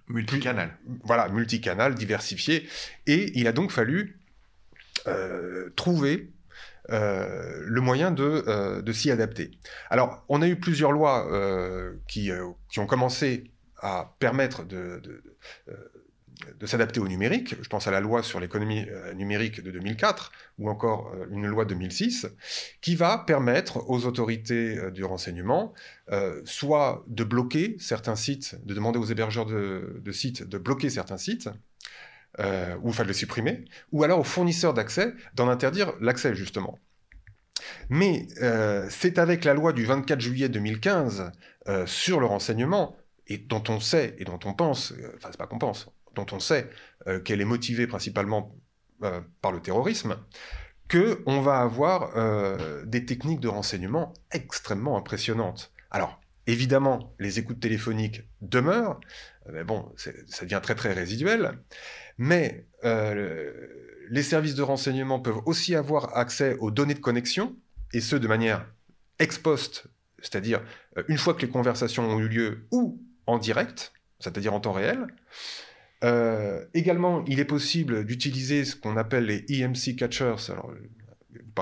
multicanal. 0.08 0.78
voilà, 1.04 1.30
multicanal, 1.30 1.96
diversifiées. 1.96 2.68
Et 3.06 3.38
il 3.40 3.48
a 3.48 3.51
donc 3.51 3.72
fallu 3.72 4.20
trouver 5.75 6.32
le 6.89 7.80
moyen 7.82 8.12
de, 8.12 8.82
de 8.82 8.92
s'y 8.92 9.12
adapter. 9.12 9.51
Alors, 9.89 10.24
on 10.30 10.42
a 10.42 10.48
eu 10.48 10.56
plusieurs 10.58 10.92
lois 10.92 11.27
qui, 12.08 12.32
qui, 12.70 12.80
ont 12.80 12.86
commencé 12.86 13.51
à 13.86 14.15
permettre 14.20 14.63
de, 14.65 15.22
s'adapter 16.65 17.00
au 17.00 17.08
numérique. 17.08 17.56
Je 17.62 17.70
pense 17.70 17.88
à 17.88 17.92
la 17.92 18.00
loi 18.00 18.24
sur 18.24 18.39
l'économie 18.39 18.86
euh, 18.89 19.13
numérique 19.13 19.62
de 19.62 19.72
2004 19.72 20.32
ou 20.58 20.70
encore 20.70 21.13
euh, 21.13 21.27
une 21.32 21.46
loi 21.46 21.65
de 21.65 21.70
2006 21.70 22.27
qui 22.82 22.96
va 22.96 23.20
permettre 23.20 23.89
aux 23.89 24.06
autorités 24.06 24.77
euh, 24.77 24.92
du 24.92 25.04
renseignement 25.04 25.74
soit 26.44 27.04
de 27.08 27.24
bloquer 27.24 27.77
certains 27.80 28.15
sites, 28.15 28.56
de 28.63 28.75
demander 28.75 29.00
aux 29.00 29.06
hébergeurs 29.06 29.48
de, 29.48 30.12
sites 30.12 30.44
de 30.44 30.60
bloquer 30.60 30.92
certains 30.92 31.18
sites. 31.18 31.50
Ou 32.39 32.89
enfin 32.89 33.04
de 33.04 33.08
les 33.08 33.13
supprimer, 33.13 33.65
ou 33.92 34.04
alors 34.04 34.20
aux 34.20 34.24
fournisseurs 34.25 34.74
d'accès 34.74 35.13
d'en 35.36 35.48
interdire 35.48 35.94
l'accès 36.01 36.36
justement. 36.36 36.77
Mais 37.89 38.27
c'est 38.89 39.18
avec 39.20 39.46
la 39.46 39.54
loi 39.54 39.72
du 39.74 39.86
24 39.86 40.20
juillet 40.20 40.50
2015 40.50 41.32
sur 41.86 42.20
le 42.20 42.25
renseignement, 42.25 42.98
et 43.27 43.38
dont 43.38 43.63
on 43.70 43.80
sait 43.80 44.15
et 44.20 44.25
dont 44.25 44.39
on 44.46 44.54
pense, 44.54 44.94
enfin 45.15 45.30
c'est 45.32 45.38
pas 45.38 45.48
qu'on 45.48 45.60
pense, 45.60 45.88
dont 46.15 46.25
on 46.32 46.39
sait 46.39 46.70
euh, 47.08 47.20
qu'elle 47.20 47.42
est 47.42 47.46
motivée 47.46 47.86
principalement 47.86 48.56
euh, 49.04 49.22
par 49.42 49.51
le 49.51 49.62
terrorisme, 49.62 50.18
qu'on 50.89 51.42
va 51.42 51.60
avoir 51.60 52.15
euh, 52.15 52.84
des 52.86 53.06
techniques 53.06 53.39
de 53.39 53.48
renseignement 53.48 54.13
extrêmement 54.32 54.98
impressionnantes. 54.98 55.72
Alors, 55.92 56.20
évidemment, 56.48 57.16
les 57.20 57.40
écoutes 57.40 57.60
téléphoniques 57.60 58.24
demeurent, 58.42 59.00
mais 59.52 59.64
bon, 59.64 59.92
ça 59.98 60.12
devient 60.44 60.60
très 60.62 60.75
très 60.75 60.94
résiduel, 60.94 61.60
mais 62.18 62.66
les 62.84 64.24
services 64.24 64.56
de 64.56 64.62
renseignement 64.62 65.20
peuvent 65.20 65.42
aussi 65.46 65.75
avoir 65.75 66.18
accès 66.18 66.56
aux 66.60 66.72
données 66.72 66.94
de 66.94 67.00
connexion, 67.00 67.56
et 67.94 68.02
ce 68.02 68.16
de 68.16 68.28
manière 68.28 68.72
ex 69.20 69.38
post, 69.38 69.88
c'est-à-dire 70.20 70.62
une 71.08 71.18
fois 71.18 71.34
que 71.34 71.42
les 71.42 71.50
conversations 71.50 72.10
ont 72.10 72.20
eu 72.20 72.28
lieu, 72.28 72.68
ou 72.72 73.02
en 73.25 73.38
direct, 73.38 73.94
c'est-à-dire 74.20 74.54
en 74.54 74.60
temps 74.60 74.74
réel, 74.74 75.08
également, 76.74 77.24
il 77.25 77.40
est 77.40 77.46
possible 77.46 78.06
d'utiliser 78.06 78.66
ce 78.66 78.75
qu'on 78.75 78.98
appelle 78.98 79.25
les 79.25 79.46
EMC 79.50 79.96
catchers. 79.98 80.36
Alors, 80.50 80.72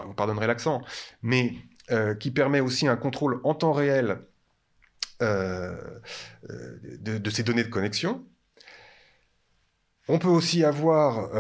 vous 0.06 0.14
pardonnerez 0.14 0.48
l'accent, 0.48 0.82
mais 1.22 1.54
qui 2.20 2.32
permet 2.32 2.60
aussi 2.60 2.88
un 2.88 2.98
contrôle 2.98 3.40
en 3.44 3.54
temps 3.54 3.72
réel 3.72 4.20
de, 5.20 7.18
de, 7.18 7.30
ces 7.30 7.44
données 7.44 7.64
de 7.64 7.70
connexion. 7.70 8.26
On 10.08 10.20
peut 10.20 10.28
aussi 10.28 10.64
avoir 10.64 11.32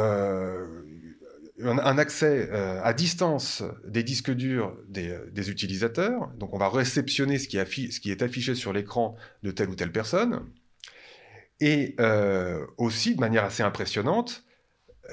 un, 1.62 1.98
accès 1.98 2.50
euh, 2.52 2.82
à 2.84 2.94
distance 2.94 3.64
des 3.86 4.04
disques 4.04 4.32
durs 4.32 4.76
euh, 4.98 5.30
des, 5.32 5.50
utilisateurs. 5.50 6.30
Donc 6.38 6.54
on 6.54 6.58
va 6.58 6.70
réceptionner 6.70 7.38
ce 7.38 7.48
qui, 7.48 7.58
est 7.58 8.22
affiché 8.22 8.56
sur 8.56 8.74
l'écran 8.74 9.16
de 9.44 9.52
telle 9.52 9.70
ou 9.70 9.76
telle 9.76 9.92
personne. 9.92 10.42
Et 11.60 11.96
euh, 12.00 12.66
aussi, 12.78 13.16
de 13.16 13.20
manière 13.20 13.46
assez 13.46 13.64
impressionnante, 13.64 14.44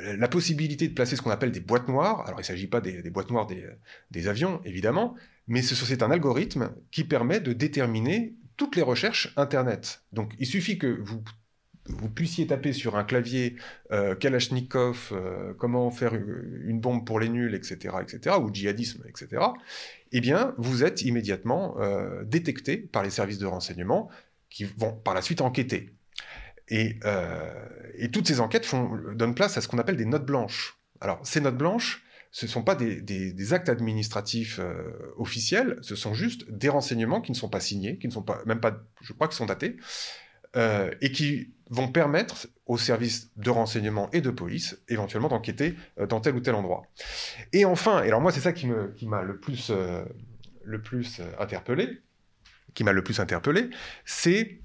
la 0.02 0.28
possibilité 0.28 0.88
de 0.88 0.94
placer 0.94 1.16
ce 1.16 1.22
qu'on 1.22 1.30
appelle 1.30 1.52
des 1.52 1.60
boîtes 1.60 1.88
noires. 1.88 2.20
Alors 2.26 2.38
il 2.38 2.42
ne 2.42 2.46
s'agit 2.46 2.68
pas 2.68 2.80
des, 2.80 3.02
boîtes 3.10 3.30
noires 3.30 3.46
des, 3.46 3.66
des, 4.10 4.28
avions, 4.28 4.60
évidemment, 4.64 5.14
mais 5.48 5.62
c'est 5.62 6.02
un 6.02 6.10
algorithme 6.10 6.72
qui 6.90 7.04
permet 7.04 7.40
de 7.40 7.52
déterminer 7.52 8.34
toutes 8.60 8.76
les 8.76 8.82
recherches 8.82 9.32
Internet. 9.38 10.02
Donc 10.12 10.34
il 10.38 10.44
suffit 10.44 10.76
que 10.76 10.86
vous 10.86 11.24
vous 11.86 12.10
puissiez 12.10 12.46
taper 12.46 12.74
sur 12.74 12.94
un 12.94 13.04
clavier 13.04 13.56
euh, 13.90 14.14
Kalachnikov, 14.14 15.12
euh, 15.12 15.54
comment 15.54 15.90
faire 15.90 16.14
une 16.14 16.78
bombe 16.78 17.06
pour 17.06 17.18
les 17.18 17.30
nuls, 17.30 17.54
etc., 17.54 17.94
etc., 18.02 18.36
ou 18.38 18.52
djihadisme, 18.52 19.02
etc., 19.08 19.42
eh 20.12 20.20
bien, 20.20 20.54
vous 20.58 20.84
êtes 20.84 21.00
immédiatement 21.00 21.80
euh, 21.80 22.22
détecté 22.24 22.76
par 22.76 23.02
les 23.02 23.08
services 23.08 23.38
de 23.38 23.46
renseignement 23.46 24.10
qui 24.50 24.64
vont 24.64 24.92
par 24.92 25.14
la 25.14 25.22
suite 25.22 25.40
enquêter. 25.40 25.94
Et, 26.68 26.98
toutes 28.12 28.28
ces 28.28 28.40
enquêtes 28.40 28.70
donnent 29.14 29.34
place 29.34 29.56
à 29.56 29.62
ce 29.62 29.68
qu'on 29.68 29.78
appelle 29.78 29.96
des 29.96 30.04
notes 30.04 30.26
blanches. 30.26 30.78
Alors, 31.00 31.26
ces 31.26 31.40
notes 31.40 31.56
blanches, 31.56 32.04
ce 32.30 32.46
ne 32.46 32.50
sont 32.50 32.62
pas 32.62 32.74
des, 32.74 33.52
actes 33.52 33.68
administratifs 33.68 34.60
officiels, 35.16 35.78
ce 35.82 35.96
sont 35.96 36.14
juste 36.14 36.50
des 36.50 36.68
renseignements 36.68 37.20
qui 37.20 37.32
ne 37.32 37.36
sont 37.36 37.48
pas 37.48 37.60
signés, 37.60 37.98
qui 37.98 38.06
ne 38.06 38.12
sont 38.12 38.22
pas, 38.22 38.40
même 38.46 38.60
pas, 38.60 38.82
je 39.00 39.12
crois, 39.12 39.26
qui 39.28 39.36
sont 39.36 39.46
datés, 39.46 39.76
et 40.54 41.12
qui 41.12 41.52
vont 41.70 41.88
permettre 41.88 42.48
aux 42.66 42.76
services 42.76 43.30
de 43.36 43.50
renseignement 43.50 44.10
et 44.12 44.20
de 44.20 44.30
police 44.30 44.78
éventuellement 44.88 45.28
d'enquêter 45.28 45.74
euh, 45.98 46.06
dans 46.06 46.20
tel 46.20 46.34
ou 46.34 46.40
tel 46.40 46.54
endroit. 46.54 46.82
Et 47.52 47.64
enfin, 47.64 48.02
et 48.02 48.08
alors 48.08 48.20
moi 48.20 48.32
c'est 48.32 48.40
ça 48.40 48.52
qui 48.52 48.66
m'a 48.66 49.22
le 49.22 49.38
plus, 49.38 49.70
euh, 49.70 50.04
le 50.64 50.82
plus 50.82 51.20
euh, 51.20 51.24
interpellé, 51.38 52.02
qui 52.74 52.84
m'a 52.84 52.92
le 52.92 53.02
plus 53.02 53.20
interpellé, 53.20 53.70
c'est 54.04 54.59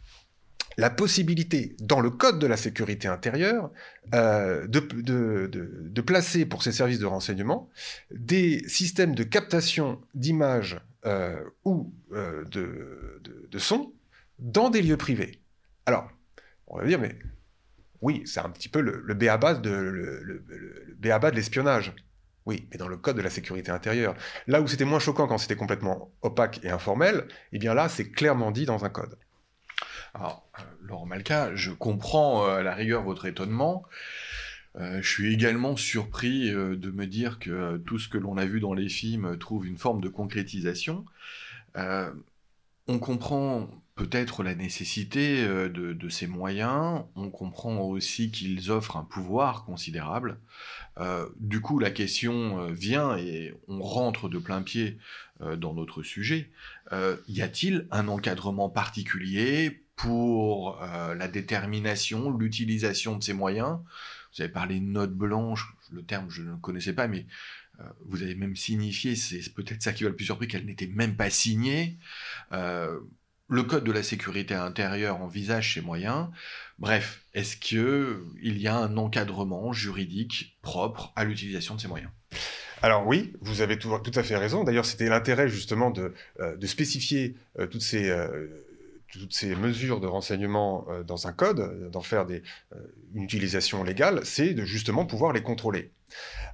la 0.78 0.90
possibilité, 0.90 1.76
dans 1.80 2.00
le 2.00 2.10
code 2.10 2.40
de 2.40 2.48
la 2.48 2.58
sécurité 2.58 3.08
intérieure, 3.08 3.72
de, 4.12 4.66
de, 4.68 6.02
placer 6.02 6.46
pour 6.46 6.64
ces 6.64 6.72
services 6.72 7.00
de 7.00 7.06
renseignement 7.06 7.70
des 8.12 8.68
systèmes 8.68 9.16
de 9.16 9.24
captation 9.24 10.02
d'images 10.14 10.80
ou 11.64 11.94
de, 12.12 13.22
de, 13.50 13.60
sons 13.60 13.94
dans 14.40 14.70
des 14.70 14.82
lieux 14.82 14.98
privés. 14.98 15.40
Alors, 15.86 16.10
on 16.68 16.78
va 16.78 16.86
dire, 16.86 17.00
mais 17.00 17.18
oui, 18.02 18.24
c'est 18.26 18.42
un 18.42 18.50
petit 18.50 18.70
peu 18.70 18.82
le, 18.82 19.02
le 19.02 19.14
béaba 19.14 19.54
de 19.56 21.36
l'espionnage. 21.36 21.94
Oui, 22.46 22.68
mais 22.70 22.78
dans 22.78 22.88
le 22.88 22.98
code 22.98 23.18
de 23.18 23.22
la 23.22 23.30
sécurité 23.30 23.72
intérieure. 23.72 24.16
Là 24.46 24.62
où 24.62 24.68
c'était 24.68 24.86
moins 24.86 25.00
choquant 25.00 25.28
quand 25.28 25.40
c'était 25.40 25.56
complètement 25.56 26.12
opaque 26.22 26.64
et 26.64 26.70
informel, 26.70 27.28
eh 27.52 27.58
bien 27.58 27.74
là, 27.74 27.90
c'est 27.90 28.12
clairement 28.12 28.52
dit 28.52 28.66
dans 28.66 28.86
un 28.86 28.90
code. 28.90 29.18
Alors, 30.16 30.48
euh, 30.58 30.64
Laurent 30.82 31.06
Malka, 31.06 31.54
je 31.56 31.72
comprends 31.72 32.48
euh, 32.48 32.60
à 32.60 32.64
la 32.64 32.74
rigueur 32.74 33.04
votre 33.04 33.26
étonnement. 33.26 33.84
Euh, 34.78 35.02
je 35.02 35.10
suis 35.10 35.34
également 35.34 35.76
surpris 35.76 36.52
de 36.52 36.92
me 36.92 37.06
dire 37.06 37.38
que 37.38 37.78
tout 37.86 38.00
ce 38.00 38.08
que 38.08 38.18
l'on 38.18 38.38
a 38.38 38.46
vu 38.46 38.62
dans 38.62 38.74
les 38.74 38.88
films 38.88 39.38
trouve 39.38 39.68
une 39.68 39.78
forme 39.78 40.00
de 40.00 40.08
concrétisation. 40.08 41.06
on 42.88 43.00
comprend 43.00 43.70
peut-être 43.96 44.44
la 44.44 44.56
nécessité 44.56 45.46
de, 45.46 46.10
ces 46.10 46.28
moyens, 46.28 47.04
on 47.16 47.30
comprend 47.30 47.80
aussi 47.80 48.32
qu'ils 48.32 48.72
offrent 48.72 48.98
un 48.98 49.04
pouvoir 49.04 49.66
considérable. 49.66 50.40
Du 51.40 51.62
coup, 51.62 51.80
la 51.80 51.92
question 51.92 52.68
vient 52.72 53.18
et 53.18 53.54
on 53.70 53.82
rentre 53.82 54.28
de 54.28 54.38
plein 54.38 54.62
pied 54.62 54.98
dans 55.40 55.74
notre 55.74 56.04
sujet. 56.04 56.52
y 57.30 57.42
a-t-il 57.42 57.88
un 57.92 58.10
encadrement 58.10 58.70
particulier 58.70 59.85
pour 59.96 60.80
la 60.82 61.28
détermination, 61.28 62.32
l'utilisation 62.32 63.18
de 63.18 63.24
ces 63.24 63.34
moyens 63.34 63.80
Vous 64.34 64.42
avez 64.42 64.52
parlé 64.52 64.80
de 64.80 64.86
note 64.86 65.14
blanche, 65.14 65.74
le 65.92 66.04
terme 66.04 66.30
je 66.30 66.42
ne 66.42 66.56
connaissais 66.56 66.94
pas, 66.94 67.08
mais 67.08 67.26
vous 68.06 68.22
avez 68.22 68.36
même 68.36 68.56
signifié, 68.56 69.16
c'est 69.16 69.54
peut-être 69.54 69.82
ça 69.82 69.94
qui 69.94 70.04
va 70.04 70.10
le 70.10 70.16
plus 70.16 70.26
surpris, 70.26 70.48
qu'elle 70.48 70.66
n'était 70.66 70.88
même 70.88 71.16
pas 71.16 71.30
signée 71.30 71.98
le 73.48 73.64
Code 73.64 73.84
de 73.84 73.92
la 73.92 74.04
sécurité 74.04 74.54
intérieure 74.56 75.22
envisage 75.22 75.76
ces 75.76 75.82
moyens. 75.82 76.28
Bref, 76.80 77.24
est-ce 77.34 77.58
qu'il 77.58 78.18
y 78.42 78.68
a 78.68 78.76
un 78.76 78.98
encadrement 78.98 79.72
juridique 79.72 80.58
propre 80.62 81.14
à 81.16 81.24
l'utilisation 81.24 81.76
de 81.76 81.82
ces 81.82 81.88
moyens? 81.88 82.12
Alors 82.82 83.08
oui, 83.08 83.34
vous 83.42 83.62
avez 83.62 83.80
tout, 83.80 83.94
à 83.94 84.24
fait 84.24 84.38
raison. 84.38 84.64
D'ailleurs, 84.64 84.86
c'était 84.86 85.10
l'intérêt 85.10 85.48
justement 85.48 85.92
de, 85.92 86.14
euh, 86.40 86.58
spécifier 86.66 87.36
euh, 87.60 87.68
toutes, 87.68 87.82
ces, 87.82 88.10
euh, 88.10 88.48
toutes 89.20 89.34
ces 89.34 89.56
mesures 89.56 90.00
de 90.00 90.08
renseignement 90.08 90.88
dans 91.06 91.28
un 91.28 91.34
code, 91.34 91.90
d'en 91.92 92.02
faire 92.02 92.26
des, 92.26 92.44
une 93.14 93.24
utilisation 93.24 93.84
légale, 93.84 94.22
c'est 94.26 94.54
de 94.54 94.66
justement 94.66 95.06
pouvoir 95.06 95.34
les 95.34 95.42
contrôler. 95.42 95.92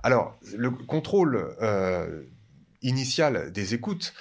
Alors, 0.04 0.38
le 0.56 0.72
contrôle 0.72 1.56
initial 2.82 3.52
des 3.52 3.74
écoutes, 3.74 4.14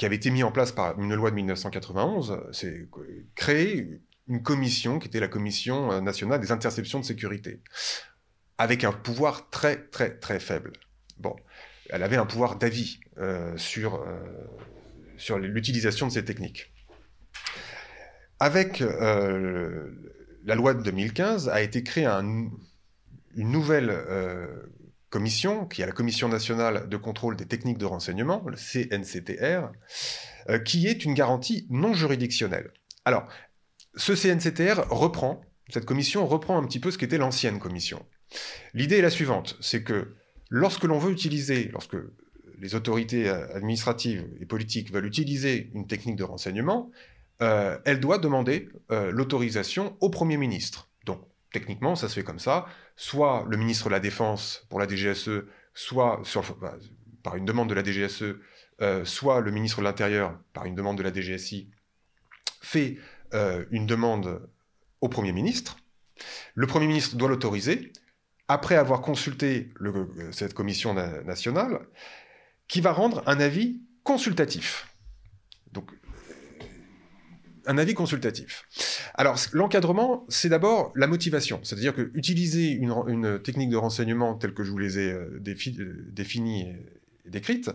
qui 0.00 0.06
avait 0.06 0.16
été 0.16 0.30
mis 0.30 0.42
en 0.42 0.50
place 0.50 0.72
par 0.72 0.98
une 0.98 1.14
loi 1.14 1.30
de 1.30 1.36
1991, 1.36 2.40
c'est 2.52 2.88
créer 3.34 4.00
une 4.30 4.42
commission 4.42 4.98
qui 4.98 5.08
était 5.08 5.20
la 5.20 5.28
Commission 5.28 5.92
euh, 5.92 6.00
nationale 6.00 6.40
des 6.40 6.52
interceptions 6.52 7.00
de 7.00 7.04
sécurité, 7.04 7.60
avec 8.56 8.84
un 8.84 8.92
pouvoir 8.92 9.50
très 9.50 9.76
très 9.76 10.16
très 10.18 10.40
faible. 10.40 10.72
Bon, 11.18 11.36
elle 11.90 12.02
avait 12.02 12.16
un 12.16 12.24
pouvoir 12.24 12.56
d'avis 12.56 13.00
euh, 13.18 13.54
sur, 13.58 13.96
euh, 13.96 14.18
sur 15.18 15.38
l'utilisation 15.38 16.06
de 16.06 16.12
ces 16.12 16.24
techniques. 16.24 16.72
Avec 18.40 18.80
la 18.80 20.54
loi 20.54 20.74
de 20.74 20.82
2015, 20.82 21.48
a 21.50 21.60
été 21.60 21.82
créée 21.82 22.06
une 22.06 22.50
nouvelle 23.36 23.90
commission, 25.10 25.66
qui 25.66 25.82
est 25.82 25.86
la 25.86 25.92
Commission 25.92 26.28
nationale 26.28 26.88
de 26.88 26.96
contrôle 26.96 27.36
des 27.36 27.46
techniques 27.46 27.78
de 27.78 27.84
renseignement, 27.84 28.42
le 28.46 28.56
CNCTR, 28.56 29.70
euh, 30.48 30.58
qui 30.60 30.86
est 30.86 31.04
une 31.04 31.14
garantie 31.14 31.66
non 31.68 31.92
juridictionnelle. 31.92 32.72
Alors, 33.04 33.28
ce 33.96 34.14
CNCTR 34.14 34.88
reprend, 34.88 35.42
cette 35.68 35.84
commission 35.84 36.26
reprend 36.26 36.56
un 36.56 36.64
petit 36.64 36.78
peu 36.78 36.90
ce 36.90 36.98
qu'était 36.98 37.18
l'ancienne 37.18 37.58
commission. 37.58 38.06
L'idée 38.72 38.98
est 38.98 39.02
la 39.02 39.10
suivante, 39.10 39.56
c'est 39.60 39.82
que 39.82 40.14
lorsque 40.48 40.84
l'on 40.84 40.98
veut 40.98 41.10
utiliser, 41.10 41.68
lorsque 41.72 41.96
les 42.60 42.74
autorités 42.76 43.28
administratives 43.28 44.28
et 44.40 44.46
politiques 44.46 44.92
veulent 44.92 45.06
utiliser 45.06 45.70
une 45.74 45.88
technique 45.88 46.16
de 46.16 46.24
renseignement, 46.24 46.90
euh, 47.42 47.78
elle 47.84 48.00
doit 48.00 48.18
demander 48.18 48.68
euh, 48.90 49.10
l'autorisation 49.10 49.96
au 50.00 50.10
Premier 50.10 50.36
ministre. 50.36 50.90
Donc, 51.06 51.22
techniquement, 51.52 51.96
ça 51.96 52.08
se 52.08 52.14
fait 52.14 52.24
comme 52.24 52.38
ça. 52.38 52.66
Soit 52.96 53.46
le 53.48 53.56
ministre 53.56 53.86
de 53.86 53.90
la 53.90 54.00
Défense 54.00 54.66
pour 54.68 54.78
la 54.78 54.86
DGSE, 54.86 55.44
soit 55.72 56.20
bah, 56.60 56.76
par 57.22 57.36
une 57.36 57.44
demande 57.44 57.68
de 57.68 57.74
la 57.74 57.82
DGSE, 57.82 58.36
euh, 58.82 59.04
soit 59.04 59.40
le 59.40 59.50
ministre 59.50 59.78
de 59.78 59.84
l'Intérieur 59.84 60.38
par 60.52 60.66
une 60.66 60.74
demande 60.74 60.98
de 60.98 61.02
la 61.02 61.12
DGSI, 61.12 61.70
fait 62.60 62.98
une 63.70 63.86
demande 63.86 64.50
au 65.00 65.08
Premier 65.08 65.32
ministre. 65.32 65.76
Le 66.54 66.66
Premier 66.66 66.88
ministre 66.88 67.16
doit 67.16 67.28
l'autoriser, 67.28 67.92
après 68.48 68.74
avoir 68.74 69.00
consulté 69.00 69.72
cette 70.32 70.52
commission 70.52 70.94
nationale, 71.24 71.86
qui 72.66 72.80
va 72.80 72.92
rendre 72.92 73.22
un 73.26 73.38
avis 73.38 73.80
consultatif. 74.02 74.90
Un 77.70 77.78
avis 77.78 77.94
consultatif. 77.94 78.66
Alors, 79.14 79.36
l'encadrement, 79.52 80.26
c'est 80.28 80.48
d'abord 80.48 80.92
la 80.96 81.06
motivation. 81.06 81.60
C'est-à-dire 81.62 81.94
que 81.94 82.10
utiliser 82.14 82.72
une, 82.72 83.40
technique 83.40 83.70
de 83.70 83.76
renseignement 83.76 84.34
telle 84.34 84.54
que 84.54 84.64
je 84.64 84.72
vous 84.72 84.78
les 84.78 84.98
ai 84.98 85.12
euh, 85.12 85.40
euh, 85.40 85.94
définies 86.10 86.62
et 86.62 87.30
décrites 87.30 87.70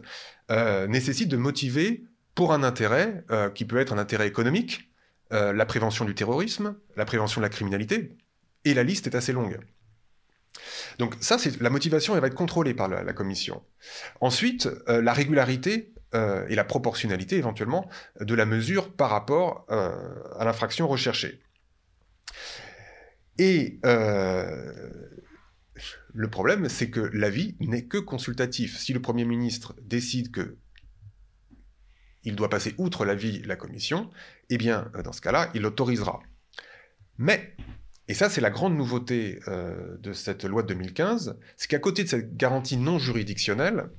euh, 0.51 0.85
nécessite 0.87 1.29
de 1.29 1.37
motiver 1.37 2.03
pour 2.33 2.51
un 2.51 2.63
intérêt 2.63 3.23
qui 3.53 3.63
peut 3.63 3.77
être 3.77 3.93
un 3.93 3.97
intérêt 3.97 4.27
économique, 4.27 4.89
la 5.31 5.65
prévention 5.65 6.03
du 6.03 6.13
terrorisme, 6.13 6.75
la 6.97 7.05
prévention 7.05 7.39
de 7.39 7.45
la 7.45 7.49
criminalité, 7.49 8.17
et 8.65 8.73
la 8.73 8.83
liste 8.83 9.07
est 9.07 9.15
assez 9.15 9.31
longue. 9.31 9.57
Donc 10.99 11.15
ça, 11.21 11.37
c'est 11.37 11.61
la 11.61 11.69
motivation, 11.69 12.13
elle 12.13 12.19
va 12.19 12.27
être 12.27 12.35
contrôlée 12.35 12.73
par 12.73 12.89
la 12.89 13.13
commission. 13.13 13.63
Ensuite, 14.19 14.67
la 14.87 15.13
régularité 15.13 15.94
euh, 16.15 16.45
et 16.47 16.55
la 16.55 16.63
proportionnalité 16.63 17.35
éventuellement 17.35 17.89
de 18.21 18.33
la 18.35 18.45
mesure 18.45 18.93
par 18.93 19.09
rapport 19.09 19.65
euh, 19.69 19.91
à 20.39 20.45
l'infraction 20.45 20.87
recherchée. 20.87 21.41
Et 23.37 23.79
euh, 23.85 24.89
le 26.13 26.29
problème, 26.29 26.69
c'est 26.69 26.89
que 26.89 27.01
l'avis 27.01 27.57
n'est 27.59 27.85
que 27.85 27.97
consultatif. 27.97 28.77
Si 28.77 28.93
le 28.93 29.01
Premier 29.01 29.25
ministre 29.25 29.75
décide 29.81 30.31
que 30.31 30.57
il 32.23 32.35
doit 32.37 32.49
passer 32.49 32.73
outre 32.77 33.03
l'avis 33.03 33.41
de 33.41 33.47
la 33.47 33.57
Commission, 33.57 34.09
eh 34.49 34.57
bien, 34.57 34.89
dans 35.03 35.11
ce 35.11 35.21
cas-là, 35.21 35.51
il 35.53 35.63
l'autorisera. 35.63 36.21
Mais, 37.17 37.55
et 38.07 38.13
ça 38.13 38.29
c'est 38.29 38.41
la 38.41 38.49
grande 38.49 38.75
nouveauté 38.75 39.39
de 39.47 40.13
cette 40.13 40.43
loi 40.43 40.63
de 40.63 40.69
2015, 40.69 41.37
c'est 41.55 41.67
qu'à 41.67 41.77
côté 41.77 42.03
de 42.03 42.09
cette 42.09 42.35
garantie 42.35 42.77
non 42.77 42.97
juridictionnelle, 42.97 43.89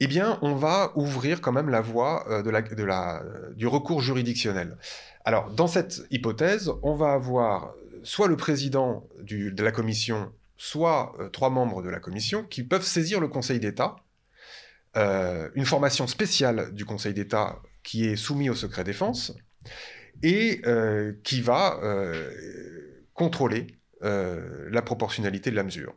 eh 0.00 0.06
bien, 0.06 0.38
on 0.42 0.54
va 0.54 0.92
ouvrir 0.96 1.40
quand 1.40 1.52
même 1.52 1.70
la 1.70 1.80
voie 1.80 2.26
euh, 2.30 2.42
la, 2.50 3.22
du 3.54 3.66
recours 3.66 4.00
juridictionnel. 4.00 4.76
Alors, 5.24 5.50
dans 5.50 5.66
cette 5.66 6.02
hypothèse, 6.10 6.70
on 6.82 6.94
va 6.94 7.12
avoir 7.12 7.74
soit 8.02 8.28
le 8.28 8.36
président 8.36 9.04
de 9.22 9.62
la 9.62 9.72
commission, 9.72 10.32
soit 10.56 11.14
euh, 11.18 11.28
trois 11.28 11.50
membres 11.50 11.82
de 11.82 11.88
la 11.88 12.00
commission 12.00 12.44
qui 12.44 12.62
peuvent 12.62 12.84
saisir 12.84 13.20
le 13.20 13.28
Conseil 13.28 13.58
d'État, 13.58 13.96
euh, 14.96 15.48
une 15.54 15.64
formation 15.64 16.06
spéciale 16.06 16.72
du 16.72 16.84
Conseil 16.84 17.14
d'État 17.14 17.60
qui 17.82 18.06
est 18.06 18.16
soumise 18.16 18.50
au 18.50 18.54
secret 18.54 18.84
défense 18.84 19.34
et 20.22 20.60
euh, 20.66 21.14
qui 21.24 21.40
va 21.40 21.80
euh, 21.82 22.30
contrôler 23.12 23.66
euh, 24.02 24.68
la 24.70 24.82
proportionnalité 24.82 25.50
de 25.50 25.56
la 25.56 25.64
mesure. 25.64 25.94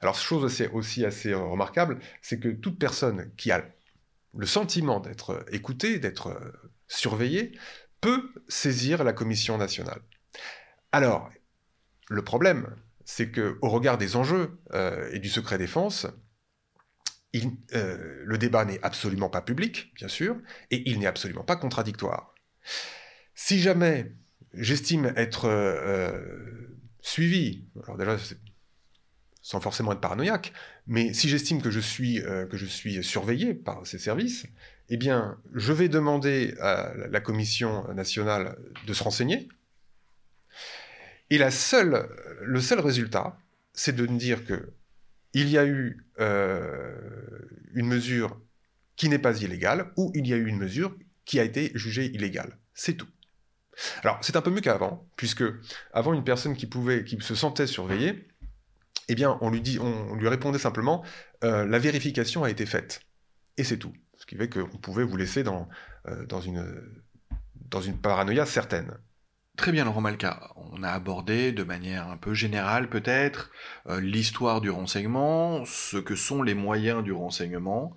Alors, 0.00 0.16
chose 0.16 0.62
aussi, 0.72 1.04
assez 1.04 1.34
remarquable, 1.34 1.98
c'est 2.22 2.38
que 2.38 2.48
toute 2.48 2.78
personne 2.78 3.30
qui 3.36 3.50
a 3.50 3.64
le 4.36 4.46
sentiment 4.46 5.00
d'être 5.00 5.44
écoutée, 5.50 5.98
d'être 5.98 6.38
surveillée, 6.86 7.58
peut 8.00 8.32
saisir 8.48 9.04
la 9.04 9.12
Commission 9.12 9.58
nationale. 9.58 10.00
Alors, 10.92 11.30
le 12.08 12.22
problème, 12.22 12.74
c'est 13.04 13.30
que 13.30 13.58
au 13.60 13.68
regard 13.68 13.98
des 13.98 14.16
enjeux 14.16 14.58
euh, 14.72 15.10
et 15.12 15.18
du 15.18 15.28
secret 15.28 15.58
défense, 15.58 16.06
euh, 17.74 18.22
le 18.24 18.38
débat 18.38 18.64
n'est 18.64 18.82
absolument 18.82 19.28
pas 19.28 19.40
public, 19.40 19.92
bien 19.94 20.08
sûr, 20.08 20.36
et 20.70 20.88
il 20.90 20.98
n'est 20.98 21.06
absolument 21.06 21.44
pas 21.44 21.56
contradictoire. 21.56 22.34
Si 23.34 23.60
jamais 23.60 24.12
j'estime 24.54 25.12
être 25.16 25.46
euh, 25.46 26.76
suivi, 27.00 27.68
alors 27.84 27.96
déjà, 27.96 28.16
sans 29.42 29.60
forcément 29.60 29.92
être 29.92 30.00
paranoïaque, 30.00 30.52
mais 30.86 31.14
si 31.14 31.28
j'estime 31.28 31.62
que, 31.62 31.70
je 31.70 31.80
suis, 31.80 32.20
euh, 32.20 32.46
que 32.46 32.56
je 32.56 32.66
suis 32.66 33.02
surveillé 33.02 33.54
par 33.54 33.86
ces 33.86 33.98
services, 33.98 34.46
eh 34.88 34.96
bien, 34.96 35.38
je 35.54 35.72
vais 35.72 35.88
demander 35.88 36.54
à 36.60 36.92
la 36.94 37.20
Commission 37.20 37.92
nationale 37.94 38.56
de 38.86 38.92
se 38.92 39.02
renseigner, 39.02 39.48
et 41.30 41.38
la 41.38 41.50
seule, 41.50 42.08
le 42.42 42.60
seul 42.60 42.80
résultat, 42.80 43.38
c'est 43.72 43.94
de 43.94 44.06
me 44.06 44.18
dire 44.18 44.44
que 44.44 44.72
il 45.32 45.48
y 45.48 45.58
a 45.58 45.64
eu 45.64 46.04
euh, 46.18 46.92
une 47.72 47.86
mesure 47.86 48.40
qui 48.96 49.08
n'est 49.08 49.18
pas 49.18 49.40
illégale 49.40 49.92
ou 49.96 50.10
il 50.14 50.26
y 50.26 50.34
a 50.34 50.36
eu 50.36 50.46
une 50.46 50.58
mesure 50.58 50.96
qui 51.24 51.38
a 51.38 51.44
été 51.44 51.70
jugée 51.76 52.06
illégale. 52.06 52.58
C'est 52.74 52.94
tout. 52.94 53.08
Alors, 54.02 54.18
c'est 54.22 54.36
un 54.36 54.42
peu 54.42 54.50
mieux 54.50 54.60
qu'avant, 54.60 55.08
puisque 55.16 55.44
avant, 55.92 56.12
une 56.12 56.24
personne 56.24 56.56
qui 56.56 56.66
pouvait, 56.66 57.04
qui 57.04 57.16
se 57.20 57.34
sentait 57.34 57.68
surveillée, 57.68 58.26
eh 59.12 59.14
bien, 59.14 59.38
on 59.40 59.50
lui, 59.50 60.28
répondait 60.28 60.58
simplement 60.58 61.04
euh, 61.42 61.66
la 61.66 61.78
vérification 61.78 62.44
a 62.44 62.50
été 62.50 62.64
faite. 62.64 63.00
Et 63.56 63.64
c'est 63.64 63.76
tout. 63.76 63.92
Ce 64.16 64.24
qui 64.24 64.36
fait 64.36 64.48
qu'on 64.48 64.78
pouvait 64.78 65.04
vous 65.04 65.16
laisser 65.16 65.42
dans, 65.42 65.68
euh, 66.06 66.26
dans 66.26 66.40
une 66.40 67.98
paranoïa 68.00 68.46
certaine. 68.46 68.98
Très 69.60 69.72
bien, 69.72 69.84
Laurent 69.84 70.00
Malka. 70.00 70.52
On 70.72 70.82
a 70.82 70.88
abordé 70.88 71.52
de 71.52 71.64
manière 71.64 72.08
un 72.08 72.16
peu 72.16 72.32
générale 72.32 72.88
peut-être 72.88 73.50
euh, 73.88 74.00
l'histoire 74.00 74.62
du 74.62 74.70
renseignement, 74.70 75.66
ce 75.66 75.98
que 75.98 76.16
sont 76.16 76.42
les 76.42 76.54
moyens 76.54 77.04
du 77.04 77.12
renseignement. 77.12 77.94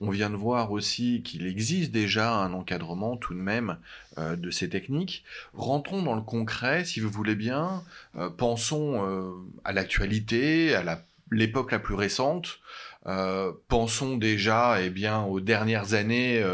On 0.00 0.10
vient 0.10 0.28
de 0.28 0.36
voir 0.36 0.72
aussi 0.72 1.22
qu'il 1.22 1.46
existe 1.46 1.90
déjà 1.90 2.34
un 2.34 2.52
encadrement 2.52 3.16
tout 3.16 3.32
de 3.32 3.38
même 3.38 3.78
euh, 4.18 4.36
de 4.36 4.50
ces 4.50 4.68
techniques. 4.68 5.24
Rentrons 5.54 6.02
dans 6.02 6.14
le 6.14 6.20
concret, 6.20 6.84
si 6.84 7.00
vous 7.00 7.08
voulez 7.08 7.34
bien. 7.34 7.82
Euh, 8.16 8.28
pensons 8.28 9.06
euh, 9.06 9.32
à 9.64 9.72
l'actualité, 9.72 10.74
à 10.74 11.02
l'époque 11.30 11.72
la, 11.72 11.78
plus 11.78 11.94
récente. 11.94 12.58
Pensons 13.68 14.16
déjà 14.16 14.82
eh 14.82 14.90
bien, 14.90 15.22
aux 15.22 15.38
dernières 15.38 15.94
années 15.94 16.44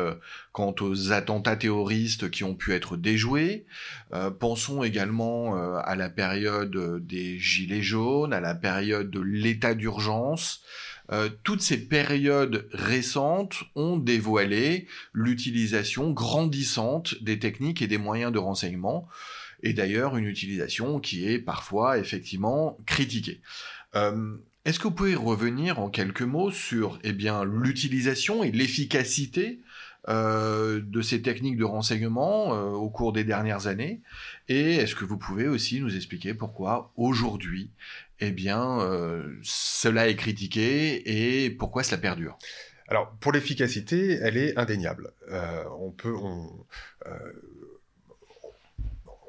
quant 0.53 0.75
aux 0.83 1.11
attentats 1.11 1.57
terroristes 1.57 2.31
qui 2.31 2.45
ont 2.45 2.55
pu 2.55 2.75
être 2.75 2.99
déjoués. 2.99 3.65
Pensons 4.39 4.83
également 4.83 5.55
à 5.79 5.97
la 5.97 6.11
période 6.11 7.07
des 7.07 7.39
Gilets 7.39 7.81
jaunes, 7.81 8.35
à 8.35 8.41
la 8.41 8.55
période 8.55 9.11
de 9.11 9.21
l'état 9.21 9.75
d'urgence. 9.75 10.63
Euh, 11.11 11.29
toutes 11.43 11.63
ces 11.63 11.89
périodes 11.89 12.69
récentes 12.73 13.65
ont 13.75 13.97
dévoilé 13.97 14.87
l'utilisation 15.13 16.11
grandissante 16.13 17.23
des 17.23 17.39
techniques 17.39 17.83
et 17.83 17.87
des 17.87 17.99
moyens 17.99 18.33
de 18.33 18.39
renseignement, 18.39 19.09
et 19.63 19.73
d'ailleurs 19.73 20.17
une 20.17 20.27
utilisation 20.27 21.01
qui 21.01 21.29
est 21.29 21.39
parfois 21.39 21.99
effectivement 21.99 22.79
critiquée. 22.87 23.41
Euh, 23.95 24.37
est-ce 24.65 24.79
que 24.79 24.85
vous 24.85 24.95
pouvez 24.95 25.17
revenir 25.17 25.81
en 25.81 25.91
quelques 25.91 26.23
mots 26.23 26.53
sur 26.53 26.99
eh 27.03 27.13
l'utilisation 27.13 28.45
et 28.45 28.53
l'efficacité 28.53 29.61
euh, 30.09 30.81
de 30.83 31.01
ces 31.01 31.23
techniques 31.23 31.57
de 31.57 31.65
renseignement 31.65 32.55
euh, 32.55 32.71
au 32.71 32.91
cours 32.91 33.13
des 33.13 33.25
dernières 33.25 33.67
années 33.67 34.03
Et 34.49 34.77
est-ce 34.77 34.95
que 34.95 35.05
vous 35.05 35.17
pouvez 35.17 35.47
aussi 35.47 35.81
nous 35.81 35.95
expliquer 35.95 36.35
pourquoi 36.35 36.93
aujourd'hui, 36.97 37.71
eh 38.21 38.33
bien, 38.33 38.81
euh, 38.81 39.39
cela 39.43 40.09
est 40.09 40.17
critiqué 40.17 41.45
et 41.45 41.51
pourquoi 41.51 41.83
cela 41.83 41.99
perdure? 41.99 42.37
Alors, 42.89 43.13
pour 43.21 43.33
l'efficacité, 43.33 44.19
elle 44.23 44.37
est 44.37 44.59
indéniable. 44.59 45.13
Euh, 45.31 45.65
on 45.79 45.91
peut, 45.91 46.15
on, 46.15 46.67
euh, 47.07 47.33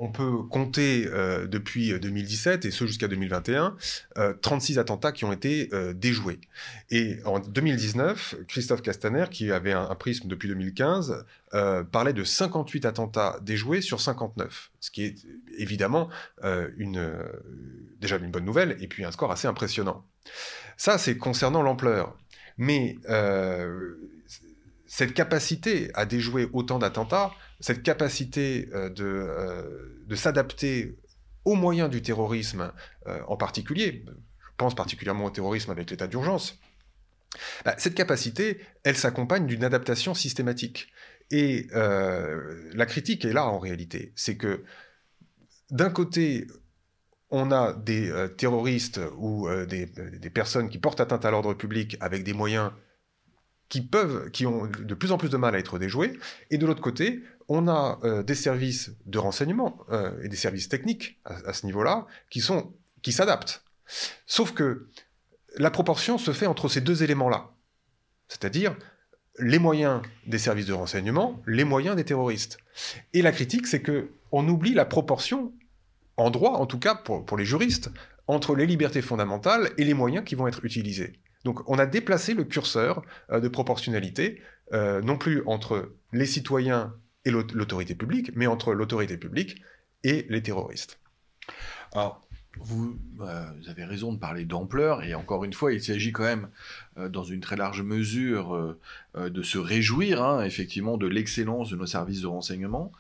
on 0.04 0.12
peut 0.12 0.44
compter 0.50 1.08
euh, 1.08 1.48
depuis 1.48 1.98
2017 1.98 2.66
et 2.66 2.72
ce 2.72 2.86
jusqu'à 2.86 3.08
2021 3.08 3.78
euh, 4.18 4.34
36 4.34 4.78
attentats 4.78 5.14
qui 5.14 5.24
ont 5.24 5.32
été 5.32 5.70
euh, 5.72 5.94
déjoués. 5.94 6.42
Et 6.92 7.20
en 7.24 7.40
2019, 7.40 8.36
Christophe 8.50 8.82
Castaner, 8.82 9.26
qui 9.32 9.50
avait 9.52 9.72
un, 9.72 9.96
prisme 9.96 10.28
depuis 10.28 10.50
2015, 10.50 11.26
euh, 11.54 11.84
parlait 11.84 12.12
de 12.12 12.26
58 12.26 12.86
attentats 12.86 13.40
déjoués 13.42 13.80
sur 13.80 14.02
59, 14.02 14.72
ce 14.82 14.92
qui 14.92 15.06
est 15.06 15.16
évidemment 15.58 16.10
euh, 16.44 16.68
déjà 18.02 18.18
une 18.18 18.32
bonne 18.32 18.46
nouvelle 18.46 18.76
et 18.82 18.88
puis 18.88 19.06
un 19.06 19.12
score 19.12 19.32
assez 19.32 19.48
impressionnant. 19.48 20.04
Ça, 20.76 20.98
c'est 20.98 21.18
concernant 21.18 21.62
l'ampleur. 21.62 22.18
Mais 22.58 22.98
euh, 23.10 23.96
cette 24.94 25.16
capacité 25.16 25.90
à 25.96 26.06
déjouer 26.06 26.48
autant 26.54 26.78
d'attentats, 26.78 27.32
cette 27.60 27.82
capacité 27.82 28.70
euh, 28.76 28.90
de, 28.90 29.04
euh, 29.04 30.04
de 30.06 30.16
s'adapter 30.16 31.00
aux 31.46 31.56
moyens 31.56 31.90
du 31.90 32.04
terrorisme 32.04 32.72
euh, 33.08 33.20
en 33.28 33.36
particulier, 33.36 34.06
je 34.06 34.50
pense 34.56 34.76
particulièrement 34.76 35.26
au 35.26 35.32
terrorisme 35.32 35.72
avec 35.72 35.90
l'état 35.90 36.06
d'urgence, 36.06 36.60
bah, 37.66 37.74
cette 37.80 37.96
capacité, 37.96 38.60
elle 38.84 38.96
s'accompagne 38.96 39.48
d'une 39.48 39.64
adaptation 39.64 40.14
systématique. 40.14 40.94
Et 41.32 41.66
la 41.74 42.86
critique 42.86 43.26
est 43.26 43.34
là 43.34 43.48
en 43.48 43.58
réalité, 43.58 44.14
c'est 44.16 44.38
que 44.38 44.64
d'un 45.72 45.90
côté, 45.90 46.46
on 47.32 47.52
a 47.52 47.74
des 47.74 48.14
terroristes 48.38 49.00
ou 49.18 49.50
des, 49.66 49.88
des, 49.88 50.30
personnes 50.30 50.70
qui 50.70 50.78
portent 50.78 51.02
atteinte 51.02 51.26
à 51.26 51.32
l'ordre 51.32 51.56
public 51.56 51.98
avec 52.02 52.24
des 52.24 52.34
moyens 52.34 52.72
qui 54.32 54.46
ont 54.46 54.68
de 54.68 54.94
plus 54.94 55.12
en 55.12 55.18
plus 55.18 55.30
de 55.30 55.38
mal 55.38 55.56
à 55.56 55.60
être 55.60 55.80
déjoués, 55.80 56.18
et 56.50 56.58
de 56.58 56.66
l'autre 56.66 56.82
côté, 56.82 57.24
on 57.48 57.68
a 57.68 58.00
euh, 58.04 58.24
des 58.24 58.36
services 58.36 58.92
de 59.06 59.20
renseignement 59.20 59.80
euh, 59.90 60.12
et 60.24 60.30
des 60.30 60.36
services 60.36 60.70
techniques 60.70 61.20
à, 61.26 61.54
ce 61.54 61.66
niveau-là 61.66 62.08
qui 62.30 62.42
sont 62.42 62.74
qui 63.02 63.12
s'adaptent. 63.12 63.64
Sauf 64.26 64.54
que 64.54 64.88
la 65.58 65.70
proportion 65.70 66.18
se 66.18 66.32
fait 66.32 66.48
entre 66.48 66.70
ces 66.70 66.82
deux 66.82 67.04
éléments-là, 67.04 67.52
c'est-à-dire 68.28 68.76
les 69.40 69.60
moyens 69.60 70.02
des 70.28 70.38
services 70.38 70.68
de 70.68 70.74
renseignement, 70.74 71.42
les 71.48 71.64
moyens 71.64 71.96
des 71.96 72.06
terroristes. 72.06 72.58
Et 73.14 73.22
la 73.22 73.32
critique, 73.32 73.68
c'est 73.68 73.82
que 73.82 74.12
on 74.32 74.48
oublie 74.48 74.74
la 74.74 74.86
proportion, 74.86 75.54
en 76.18 76.30
droit 76.32 76.54
en 76.54 76.66
tout 76.66 76.80
cas 76.80 76.96
pour 76.96 77.38
les 77.38 77.46
juristes, 77.46 77.92
entre 78.28 78.56
les 78.56 78.66
libertés 78.66 79.02
fondamentales 79.02 79.72
et 79.78 79.84
les 79.84 79.94
moyens 79.94 80.24
qui 80.26 80.36
vont 80.36 80.48
être 80.48 80.64
utilisés. 80.64 81.20
Donc 81.44 81.70
on 81.70 81.78
a 81.80 81.86
déplacé 81.86 82.34
le 82.34 82.44
curseur 82.44 83.04
euh, 83.32 83.40
de 83.40 83.48
proportionnalité, 83.48 84.42
euh, 84.74 85.02
non 85.02 85.18
plus 85.18 85.44
entre 85.46 85.94
les 86.12 86.26
citoyens 86.26 86.94
et 87.26 87.32
l'autorité 87.32 87.96
publique, 87.96 88.32
mais 88.36 88.48
entre 88.48 88.74
l'autorité 88.74 89.18
publique 89.18 89.62
et 90.04 90.26
les 90.30 90.42
terroristes. 90.42 91.00
Alors, 91.94 92.22
vous, 92.60 93.00
euh, 93.22 93.46
vous, 93.58 93.70
avez 93.70 93.86
raison 93.86 94.12
de 94.14 94.20
parler 94.20 94.46
d'ampleur, 94.46 95.04
et 95.04 95.16
encore 95.16 95.44
une 95.44 95.54
fois, 95.54 95.74
il 95.74 95.82
s'agit 95.82 96.12
quand 96.12 96.24
même, 96.24 96.50
dans 96.98 97.24
une 97.24 97.40
très 97.40 97.56
large 97.56 97.82
mesure, 97.82 98.76
de 99.16 99.42
se 99.42 99.58
réjouir, 99.58 100.22
hein, 100.22 100.44
effectivement, 100.44 100.98
de 100.98 101.08
l'excellence 101.08 101.70
de 101.70 101.78
nos 101.78 101.86
services 101.86 102.22
de 102.22 102.28
renseignement 102.28 102.92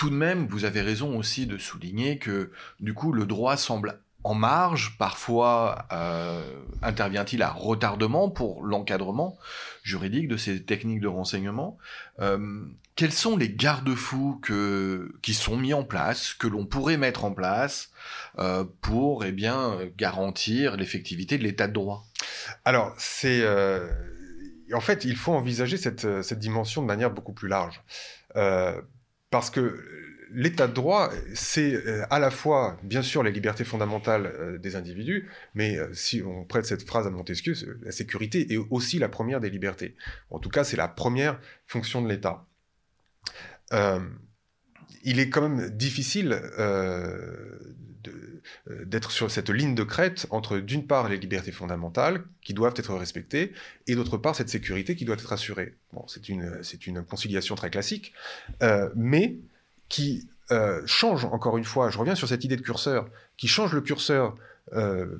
tout 0.00 0.08
de 0.08 0.14
même, 0.14 0.46
vous 0.46 0.64
avez 0.64 0.80
raison 0.80 1.18
aussi 1.18 1.44
de 1.44 1.58
souligner 1.58 2.16
que 2.16 2.50
du 2.80 2.94
coup, 2.94 3.12
le 3.12 3.26
droit 3.26 3.58
semble 3.58 4.00
en 4.22 4.34
marge, 4.34 4.96
parfois 4.98 5.86
euh, 5.92 6.42
intervient-il 6.82 7.42
à 7.42 7.50
retardement 7.50 8.28
pour 8.28 8.62
l'encadrement 8.62 9.38
juridique 9.82 10.28
de 10.28 10.36
ces 10.36 10.62
techniques 10.62 11.00
de 11.00 11.08
renseignement. 11.08 11.78
Euh, 12.20 12.64
quels 12.96 13.12
sont 13.12 13.36
les 13.36 13.48
garde-fous 13.48 14.38
que, 14.42 15.14
qui 15.22 15.32
sont 15.32 15.56
mis 15.56 15.72
en 15.72 15.84
place, 15.84 16.34
que 16.34 16.46
l'on 16.46 16.66
pourrait 16.66 16.98
mettre 16.98 17.24
en 17.24 17.32
place 17.32 17.90
euh, 18.38 18.64
pour 18.82 19.24
eh 19.24 19.32
bien, 19.32 19.78
garantir 19.96 20.76
l'effectivité 20.76 21.38
de 21.38 21.44
l'état 21.44 21.66
de 21.66 21.72
droit? 21.72 22.04
Alors, 22.66 22.94
c'est... 22.98 23.42
en 24.74 24.80
fait, 24.80 25.06
il 25.06 25.16
faut 25.16 25.32
envisager 25.32 25.78
cette, 25.78 26.22
cette, 26.22 26.38
dimension 26.38 26.82
de 26.82 26.86
manière 26.86 27.10
beaucoup 27.10 27.32
plus 27.32 27.48
large. 27.48 27.82
parce 29.30 29.48
que 29.48 29.82
l'état 30.32 30.66
de 30.66 30.72
droit, 30.72 31.10
c'est 31.34 31.74
euh, 31.74 32.04
à 32.10 32.18
la 32.18 32.30
fois, 32.30 32.78
bien 32.82 33.02
sûr, 33.02 33.22
les 33.22 33.32
libertés 33.32 33.64
fondamentales 33.64 34.26
euh, 34.26 34.58
des 34.58 34.76
individus, 34.76 35.28
mais 35.54 35.78
euh, 35.78 35.92
si 35.92 36.22
on 36.22 36.44
prête 36.44 36.66
cette 36.66 36.86
phrase 36.86 37.06
à 37.06 37.10
Montesquieu, 37.10 37.54
la 37.82 37.92
sécurité 37.92 38.52
est 38.52 38.56
aussi 38.56 38.98
la 38.98 39.08
première 39.08 39.40
des 39.40 39.50
libertés. 39.50 39.96
En 40.30 40.38
tout 40.38 40.48
cas, 40.48 40.64
c'est 40.64 40.76
la 40.76 40.88
première 40.88 41.40
fonction 41.66 42.02
de 42.02 42.08
l'État. 42.08 42.46
il 45.02 45.18
est 45.18 45.30
quand 45.30 45.48
même 45.48 45.70
difficile 45.70 46.40
d'être 48.84 49.10
sur 49.10 49.30
cette 49.30 49.50
ligne 49.50 49.74
de 49.74 49.84
crête 49.84 50.26
entre, 50.30 50.58
d'une 50.58 50.86
part, 50.86 51.08
les 51.08 51.16
libertés 51.16 51.52
fondamentales 51.52 52.24
qui 52.42 52.54
doivent 52.54 52.74
être 52.76 52.94
respectées, 52.94 53.52
et 53.86 53.94
d'autre 53.94 54.16
part, 54.18 54.34
cette 54.34 54.48
sécurité 54.48 54.96
qui 54.96 55.04
doit 55.04 55.14
être 55.14 55.32
assurée. 55.32 55.74
Bon, 55.92 56.04
c'est 56.08 56.28
une, 56.28 56.60
une 56.86 57.04
conciliation 57.04 57.54
très 57.54 57.70
classique, 57.70 58.12
mais 58.96 59.38
qui 59.90 60.26
euh, 60.50 60.80
change, 60.86 61.26
encore 61.26 61.58
une 61.58 61.64
fois, 61.64 61.90
je 61.90 61.98
reviens 61.98 62.14
sur 62.14 62.26
cette 62.26 62.44
idée 62.44 62.56
de 62.56 62.62
curseur, 62.62 63.06
qui 63.36 63.46
change 63.46 63.74
le 63.74 63.82
curseur 63.82 64.34
euh, 64.72 65.18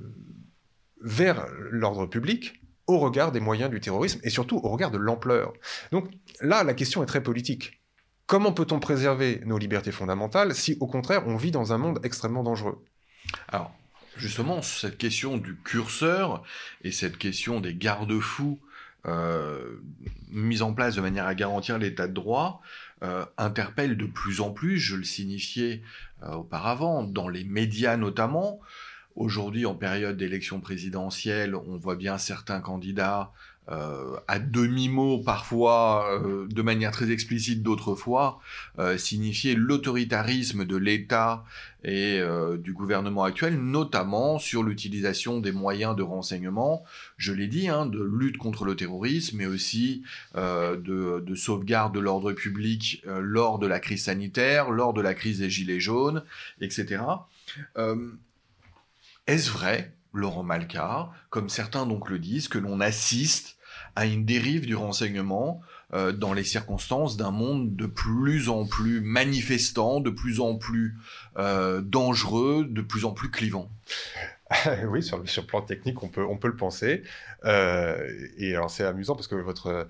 vers 1.03 1.47
l'ordre 1.71 2.07
public 2.07 2.63
au 2.87 2.99
regard 2.99 3.31
des 3.31 3.41
moyens 3.41 3.71
du 3.71 3.81
terrorisme 3.81 4.21
et 4.25 4.31
surtout 4.31 4.57
au 4.57 4.69
regard 4.71 4.91
de 4.91 4.99
l'ampleur. 4.99 5.53
Donc 5.93 6.09
là, 6.41 6.65
la 6.65 6.73
question 6.73 7.03
est 7.03 7.07
très 7.07 7.23
politique. 7.23 7.81
Comment 8.27 8.53
peut-on 8.53 8.81
préserver 8.81 9.43
nos 9.45 9.59
libertés 9.59 9.93
fondamentales 9.93 10.55
si, 10.55 10.77
au 10.81 10.87
contraire, 10.87 11.27
on 11.27 11.37
vit 11.37 11.51
dans 11.51 11.73
un 11.73 11.79
monde 11.79 12.01
extrêmement 12.05 12.43
dangereux? 12.43 12.85
Alors, 13.49 13.73
justement, 14.17 14.63
cette 14.63 14.99
question 14.99 15.37
du 15.37 15.57
curseur 15.57 16.43
et 16.83 16.93
cette 16.93 17.19
question 17.19 17.61
des 17.61 17.75
garde-fous 17.75 18.59
euh, 19.07 19.81
mis 20.31 20.61
en 20.61 20.75
place 20.75 20.95
de 20.95 21.01
manière 21.01 21.27
à 21.27 21.35
garantir 21.35 21.79
l'état 21.79 22.07
de 22.07 22.13
droit, 22.13 22.61
euh, 23.03 23.25
interpelle 23.39 23.97
de 23.97 24.07
plus 24.07 24.41
en 24.41 24.51
plus, 24.51 24.79
je 24.79 24.97
le 24.97 25.05
signifiais 25.05 25.83
euh, 26.23 26.33
auparavant, 26.33 27.03
dans 27.03 27.29
les 27.29 27.45
médias 27.45 27.97
notamment. 27.97 28.61
Aujourd'hui, 29.17 29.67
en 29.67 29.75
période 29.75 30.17
d'élection 30.17 30.61
présidentielle, 30.61 31.55
on 31.55 31.77
voit 31.77 31.97
bien 31.97 32.19
certains 32.19 32.61
candidats 32.61 33.33
euh, 33.71 34.17
à 34.27 34.41
demi-mot 34.41 35.19
parfois, 35.19 36.09
euh, 36.11 36.49
de 36.49 36.63
manière 36.63 36.91
très 36.91 37.13
explicite 37.13 37.63
d'autres 37.63 37.95
fois, 37.95 38.41
euh, 38.81 38.99
signifier 38.99 39.55
l'autoritarisme 39.55 40.65
de 40.65 40.77
l'État 40.77 41.45
et 41.85 42.21
du 42.59 42.75
gouvernement 42.75 43.25
actuel, 43.25 43.59
notamment 43.59 44.39
sur 44.39 44.63
l'utilisation 44.63 45.41
des 45.41 45.51
moyens 45.51 45.97
de 45.97 46.03
renseignement, 46.03 46.85
je 47.17 47.33
l'ai 47.33 47.47
dit, 47.47 47.69
hein, 47.69 47.87
de 47.87 48.03
lutte 48.03 48.37
contre 48.37 48.67
le 48.67 48.77
terrorisme, 48.77 49.39
mais 49.39 49.47
aussi 49.47 50.03
de, 50.35 50.77
de, 51.25 51.35
sauvegarde 51.35 51.95
de 51.95 52.01
l'ordre 52.01 52.35
public 52.35 53.03
lors 53.07 53.59
de 53.59 53.67
la 53.67 53.81
crise 53.81 54.05
sanitaire, 54.05 54.71
lors 54.71 54.93
de 54.93 55.01
la 55.01 55.15
crise 55.15 55.39
des 55.39 55.49
Gilets 55.49 55.81
jaunes, 55.81 56.23
etc. 56.61 57.03
Est-ce 59.27 59.51
vrai 59.51 59.95
Laurent 60.13 60.43
Malka, 60.43 61.11
comme 61.31 61.49
certains 61.49 61.87
donc 61.87 62.09
le 62.09 62.19
disent, 62.19 62.49
que 62.49 62.59
l'on 62.59 62.81
assiste 62.81 63.57
à 63.97 64.07
une 64.07 64.25
dérive 64.25 64.67
du 64.67 64.75
renseignement 64.75 65.61
euh, 65.93 66.13
dans 66.13 66.33
les 66.33 66.45
circonstances 66.45 67.17
d'un 67.17 67.31
monde 67.31 67.75
de 67.75 67.87
plus 67.87 68.49
en 68.49 68.67
plus 68.67 69.01
manifestant, 69.01 70.01
de 70.01 70.11
plus 70.11 70.41
en 70.41 70.57
plus 70.57 70.97
euh, 71.39 71.81
dangereux, 71.81 72.67
de 72.69 72.83
plus 72.83 73.05
en 73.05 73.13
plus 73.13 73.31
clivant. 73.31 73.71
oui, 74.89 75.03
sur, 75.03 75.29
sur 75.29 75.43
le 75.43 75.47
plan 75.47 75.63
technique, 75.63 76.03
on 76.03 76.09
peut, 76.09 76.25
on 76.25 76.37
peut 76.37 76.49
le 76.49 76.57
penser. 76.57 77.03
Euh, 77.45 78.29
et 78.37 78.55
alors, 78.55 78.71
c'est 78.71 78.85
amusant 78.85 79.15
parce 79.15 79.29
que 79.29 79.37
votre 79.37 79.87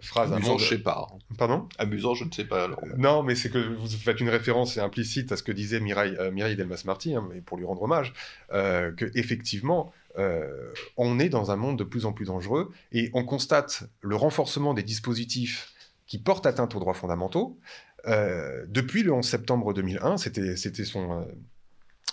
phrase... 0.00 0.32
Amusant, 0.32 0.58
je 0.58 0.64
ne 0.64 0.68
sais 0.68 0.78
pas. 0.78 1.08
Pardon? 1.36 1.68
Amusant, 1.78 2.14
je 2.14 2.24
ne 2.24 2.30
sais 2.30 2.44
pas. 2.44 2.64
Alors. 2.64 2.80
non, 2.96 3.22
mais 3.22 3.34
c'est 3.34 3.50
que 3.50 3.58
vous 3.58 3.88
faites 3.88 4.20
une 4.20 4.28
référence 4.28 4.78
implicite 4.78 5.32
à 5.32 5.36
ce 5.36 5.42
que 5.42 5.52
disait 5.52 5.80
Mireille, 5.80 6.16
Mireille 6.32 6.56
Delmas-Marty, 6.56 7.14
hein, 7.14 7.28
pour 7.44 7.56
lui 7.56 7.64
rendre 7.64 7.82
hommage, 7.82 8.12
que 8.50 9.10
effectivement, 9.14 9.92
euh, 10.18 10.72
on 10.96 11.18
est 11.18 11.28
dans 11.28 11.50
un 11.50 11.56
monde 11.56 11.78
de 11.78 11.84
plus 11.84 12.04
en 12.04 12.12
plus 12.12 12.26
dangereux 12.26 12.70
et 12.92 13.10
on 13.14 13.24
constate 13.24 13.84
le 14.00 14.16
renforcement 14.16 14.74
des 14.74 14.82
dispositifs 14.82 15.72
qui 16.06 16.18
portent 16.18 16.46
atteinte 16.46 16.74
aux 16.74 16.80
droits 16.80 16.94
fondamentaux. 16.94 17.58
Euh, 18.06 18.64
depuis 18.68 19.02
le 19.02 19.12
11 19.12 19.24
septembre 19.24 19.72
2001, 19.72 20.18
c'était 20.18 20.84
son, 20.84 21.20
euh, 21.20 21.24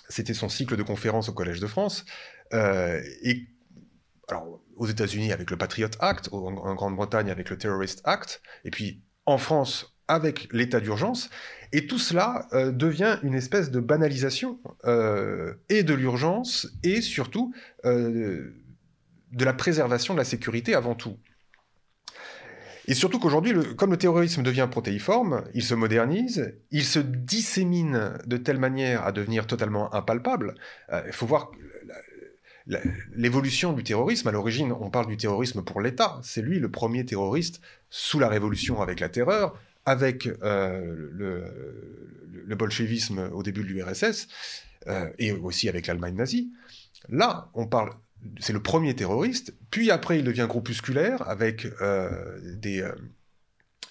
c'était 0.10 0.34
son 0.34 0.50
cycle 0.50 0.76
de 0.76 0.84
conférences 0.84 1.30
au 1.30 1.34
Collège 1.34 1.60
de 1.60 1.68
France. 1.68 2.06
et 2.52 3.48
alors, 4.30 4.62
aux 4.76 4.88
États-Unis 4.88 5.32
avec 5.32 5.50
le 5.50 5.58
Patriot 5.58 5.90
Act, 6.00 6.30
en 6.32 6.76
Grande-Bretagne 6.76 7.30
avec 7.30 7.50
le 7.50 7.58
Terrorist 7.58 8.02
Act, 8.04 8.42
et 8.64 8.72
puis 8.72 9.02
en 9.26 9.38
France 9.38 10.00
avec 10.10 10.48
l'état 10.52 10.80
d'urgence. 10.80 11.30
Et 11.72 11.86
tout 11.86 12.00
cela 12.00 12.48
euh, 12.54 12.72
devient 12.72 13.20
une 13.24 13.36
espèce 13.36 13.70
de 13.70 13.80
banalisation 13.80 14.60
euh, 14.86 15.54
et 15.70 15.84
de 15.84 15.94
l'urgence 15.94 16.68
et 16.84 17.02
surtout 17.02 17.54
euh, 17.86 18.52
de 19.32 19.46
la 19.46 19.54
préservation 19.54 20.16
de 20.16 20.20
la 20.20 20.26
sécurité 20.26 20.74
avant 20.74 20.96
tout. 20.96 21.18
Et 22.90 22.96
surtout 22.96 23.20
qu'aujourd'hui, 23.20 23.54
comme 23.78 23.92
le 23.92 23.98
terrorisme 23.98 24.42
devient 24.42 24.68
protéiforme, 24.70 25.44
il 25.54 25.64
se 25.64 25.76
modernise, 25.76 26.56
il 26.72 26.84
se 26.84 26.98
dissémine 27.00 28.14
de 28.26 28.36
telle 28.38 28.58
manière 28.58 29.06
à 29.06 29.12
devenir 29.12 29.46
totalement 29.46 29.94
impalpable. 29.94 30.56
Il 31.06 31.14
faut 31.14 31.28
voir 31.28 31.52
l'évolution 33.14 33.74
du 33.74 33.84
terrorisme. 33.84 34.28
À 34.28 34.32
l'origine, 34.32 34.72
on 34.72 34.90
parle 34.90 35.08
du 35.08 35.18
terrorisme 35.18 35.64
pour 35.64 35.82
l'État. 35.82 36.20
C'est 36.24 36.42
lui 36.42 36.60
le 36.60 36.70
premier 36.70 37.06
terroriste 37.06 37.62
sous 37.90 38.20
la 38.20 38.28
Révolution 38.28 38.82
avec 38.82 39.00
la 39.00 39.10
terreur, 39.10 39.56
avec 39.86 40.28
euh, 40.44 41.10
le, 41.12 42.56
bolchevisme 42.56 43.30
au 43.34 43.44
début 43.44 43.62
de 43.62 43.68
l'URSS, 43.68 44.28
euh, 44.88 45.10
et 45.18 45.32
aussi 45.32 45.70
avec 45.70 45.88
l'Allemagne 45.88 46.16
nazie. 46.16 46.52
Là, 47.08 47.50
on 47.54 47.68
parle, 47.68 47.92
c'est 48.40 48.54
le 48.54 48.62
premier 48.62 48.96
terroriste, 48.96 49.54
puis 49.72 49.92
après 49.92 50.20
il 50.20 50.24
devient 50.24 50.46
groupusculaire 50.48 51.28
avec 51.28 51.68
euh, 51.82 52.40
des, 52.56 52.88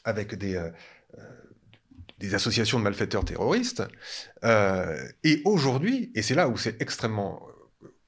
avec 0.05 0.35
des, 0.35 0.63
des 2.19 2.35
associations 2.35 2.79
de 2.79 2.85
malfaiteurs 2.85 3.25
terroristes. 3.25 3.83
et 4.45 5.43
aujourd'hui, 5.45 6.11
et 6.15 6.23
c'est 6.23 6.35
là 6.35 6.49
où 6.49 6.57
c'est 6.57 6.81
extrêmement 6.83 7.47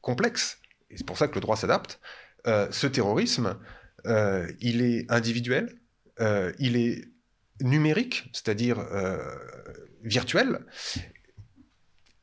complexe, 0.01 0.59
et 0.91 0.97
c'est 0.97 1.07
pour 1.07 1.19
ça 1.19 1.29
que 1.29 1.35
le 1.35 1.41
droit 1.41 1.57
s'adapte, 1.57 2.01
ce 2.47 2.87
terrorisme, 2.87 3.59
il 4.05 4.83
est 4.83 5.11
individuel, 5.11 5.79
il 6.59 6.77
est 6.77 7.05
numérique, 7.63 8.29
c'est-à-dire 8.33 8.79
euh, 8.79 9.19
virtuel, 10.03 10.61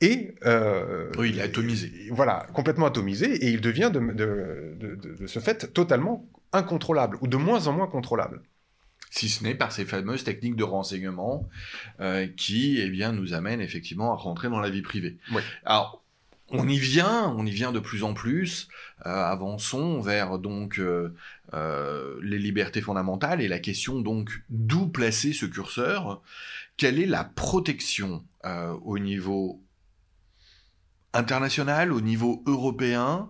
et 0.02 0.36
euh, 0.46 1.12
oui, 1.18 1.30
il 1.30 1.40
est 1.40 1.44
atomisé. 1.44 1.92
Voilà, 2.12 2.48
complètement 2.54 2.86
atomisé, 2.86 3.34
et 3.46 3.50
il 3.50 3.62
devient 3.62 3.92
de, 3.94 5.26
ce 5.26 5.40
fait 5.40 5.74
totalement 5.74 6.28
incontrôlable, 6.54 7.18
ou 7.22 7.28
de 7.28 7.38
moins 7.38 7.68
en 7.68 7.74
moins 7.74 7.88
contrôlable. 7.88 8.42
Si 9.10 9.30
ce 9.30 9.44
n'est 9.44 9.56
par 9.56 9.72
ces 9.72 9.86
fameuses 9.86 10.24
techniques 10.24 10.56
de 10.56 10.64
renseignement 10.64 11.48
euh, 12.02 12.28
qui 12.28 12.80
eh 12.80 12.90
bien, 12.90 13.14
nous 13.14 13.34
amènent 13.34 13.62
effectivement 13.62 14.12
à 14.12 14.16
rentrer 14.16 14.50
dans 14.50 14.60
la 14.60 14.70
vie 14.70 14.82
privée. 14.82 15.18
Alors, 15.66 16.04
on 16.50 16.68
y 16.68 16.78
vient, 16.78 17.34
on 17.38 17.46
y 17.46 17.52
vient 17.52 17.72
de 17.72 17.80
plus 17.80 18.04
en 18.04 18.14
plus. 18.14 18.70
Euh, 19.06 19.10
avançons 19.10 20.00
vers 20.00 20.40
donc 20.40 20.80
euh, 20.80 21.14
euh, 21.54 22.18
les 22.24 22.40
libertés 22.40 22.82
fondamentales 22.82 23.42
et 23.42 23.48
la 23.48 23.60
question 23.60 24.00
donc 24.00 24.42
d'où 24.50 24.88
placer 24.88 25.34
ce 25.34 25.46
curseur. 25.46 26.22
Quelle 26.78 27.00
est 27.00 27.08
la 27.08 27.24
protection 27.24 28.24
au 28.86 28.98
niveau 28.98 29.62
international, 31.14 31.92
au 31.92 32.02
niveau 32.02 32.44
européen, 32.46 33.30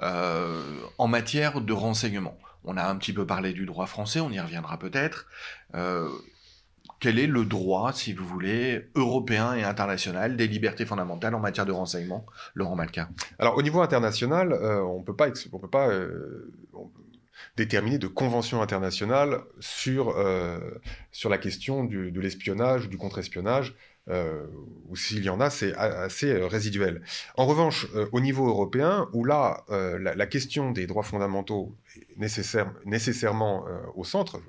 en 0.00 1.08
matière 1.08 1.60
de 1.60 1.72
renseignement. 1.72 2.38
On 2.64 2.76
a 2.76 2.84
un 2.84 2.96
petit 2.96 3.12
peu 3.12 3.26
parlé 3.26 3.52
du 3.52 3.66
droit 3.66 3.86
français, 3.86 4.20
on 4.20 4.30
y 4.30 4.38
reviendra 4.38 4.78
peut-être. 4.78 5.26
Quel 7.00 7.20
est 7.20 7.28
le 7.28 7.44
droit, 7.44 7.92
si 7.92 8.12
vous 8.12 8.26
voulez, 8.26 8.90
européen 8.96 9.54
et 9.54 9.62
international 9.62 10.36
des 10.36 10.48
libertés 10.48 10.84
fondamentales 10.84 11.34
en 11.34 11.38
matière 11.38 11.64
de 11.64 11.70
renseignement, 11.70 12.26
Laurent 12.54 12.74
Malka. 12.74 13.08
Alors, 13.38 13.56
au 13.56 13.62
niveau 13.62 13.80
international, 13.80 14.52
euh, 14.52 14.82
on 14.82 14.98
on 14.98 15.02
peut 15.02 15.14
pas, 15.14 15.88
euh, 15.88 16.52
déterminée 17.56 17.98
de 17.98 18.08
conventions 18.08 18.62
internationales 18.62 19.38
sur, 19.60 20.14
sur 21.12 21.30
la 21.30 21.38
question 21.38 21.84
de 21.84 22.20
l'espionnage 22.20 22.86
ou 22.86 22.88
du 22.88 22.98
contre-espionnage, 22.98 23.76
ou 24.88 24.96
s'il 24.96 25.22
y 25.22 25.28
en 25.28 25.40
a, 25.40 25.50
c'est 25.50 25.74
assez 25.74 26.32
résiduel. 26.32 27.02
En 27.36 27.46
revanche, 27.46 27.86
au 28.12 28.20
niveau 28.20 28.48
européen, 28.48 29.08
où 29.12 29.24
là, 29.24 29.64
la, 29.68 30.14
la, 30.14 30.26
question 30.26 30.70
des 30.70 30.86
droits 30.86 31.02
fondamentaux 31.02 31.76
est 31.96 32.18
nécessaire, 32.18 32.72
nécessairement 32.86 33.66
au 33.94 34.04
centre, 34.04 34.40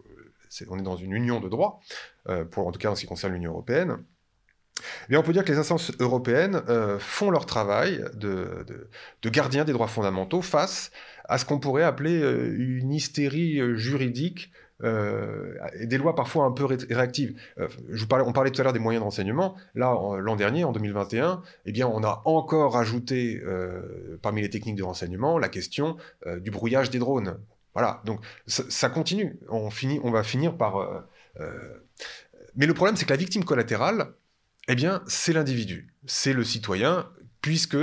on 0.70 0.80
est 0.80 0.84
dans 0.84 0.96
une 0.96 1.14
union 1.14 1.40
de 1.40 1.50
droit, 1.50 1.82
euh, 2.28 2.46
pour, 2.46 2.68
en 2.68 2.72
tout 2.72 2.80
cas 2.80 2.90
en 2.90 2.96
ce 2.96 3.02
qui 3.02 3.08
concerne 3.08 3.34
l'Union 3.34 3.52
européenne, 3.52 3.98
et 5.10 5.18
on 5.18 5.24
peut 5.24 5.34
dire 5.34 5.44
que 5.44 5.52
les 5.52 5.58
instances 5.58 5.92
européennes 6.00 6.62
euh, 6.70 7.00
font 7.00 7.32
leur 7.32 7.46
travail 7.46 8.06
de, 8.14 8.66
gardiens 9.26 9.66
des 9.66 9.74
droits 9.74 9.90
fondamentaux 9.90 10.42
face 10.42 10.92
à 11.26 11.38
ce 11.38 11.44
qu'on 11.44 11.60
pourrait 11.60 11.84
appeler 11.84 12.22
euh, 12.22 12.56
une 12.58 12.94
hystérie 12.94 13.60
juridique 13.78 14.52
et 14.84 15.86
des 15.86 15.98
lois 15.98 16.16
parfois 16.16 16.46
un 16.46 16.52
peu 16.52 16.66
réactives. 16.66 17.36
je 17.58 18.02
vous 18.02 18.08
parlais, 18.08 18.26
on 18.26 18.32
parlait 18.32 18.52
tout 18.52 18.62
à 18.62 18.64
l'heure 18.64 18.74
des 18.74 18.80
moyens 18.80 19.02
de 19.02 19.06
renseignement. 19.06 19.56
Là, 19.76 19.98
l'an 20.20 20.36
dernier, 20.36 20.64
en 20.64 20.72
2021, 20.72 21.42
eh 21.66 21.72
bien, 21.72 21.88
on 21.88 22.04
a 22.04 22.22
encore 22.26 22.78
ajouté 22.78 23.42
parmi 24.22 24.42
les 24.42 24.50
techniques 24.50 24.78
de 24.78 24.84
renseignement 24.84 25.38
la 25.38 25.50
question 25.50 25.98
du 26.40 26.52
brouillage 26.52 26.90
des 26.90 27.00
drones. 27.00 27.38
Voilà, 27.74 28.02
donc 28.06 28.22
ça, 28.48 28.90
continue. 28.90 29.40
On, 29.50 29.70
on 30.04 30.12
va 30.12 30.24
finir 30.24 30.58
par... 30.58 30.78
Euh, 30.78 31.00
euh, 31.40 31.80
mais 32.56 32.66
le 32.66 32.74
problème, 32.74 32.96
c'est 32.96 33.06
que 33.06 33.12
la 33.12 33.18
victime 33.18 33.46
collatérale, 33.46 34.14
eh 34.68 34.76
bien, 34.76 35.02
c'est 35.08 35.34
l'individu, 35.34 35.94
c'est 36.06 36.34
le 36.34 36.44
citoyen, 36.44 37.10
puisque 37.42 37.78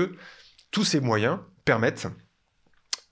tous 0.70 0.84
ces 0.84 1.00
moyens 1.00 1.38
permettent 1.64 2.08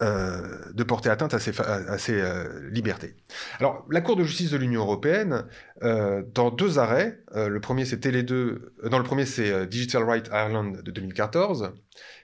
euh, 0.03 0.73
de 0.73 0.83
porter 0.83 1.09
atteinte 1.09 1.35
à 1.35 1.39
ces, 1.39 2.23
libertés. 2.71 3.15
Alors, 3.59 3.87
la 3.91 4.01
Cour 4.01 4.17
de 4.17 4.25
justice 4.25 4.51
de 4.51 4.57
l'Union 4.57 4.83
européenne, 4.83 5.45
dans 5.81 6.51
deux 6.51 6.79
arrêts, 6.79 7.21
le 7.35 7.59
premier 7.61 7.85
c'est 7.85 8.01
Télé 8.01 8.23
2, 8.23 8.75
dans 8.91 8.99
le 8.99 9.05
premier 9.05 9.27
c'est 9.27 9.67
Digital 9.67 10.03
Rights 10.03 10.29
Ireland 10.33 10.73
de 10.83 10.91
2014, 10.91 11.73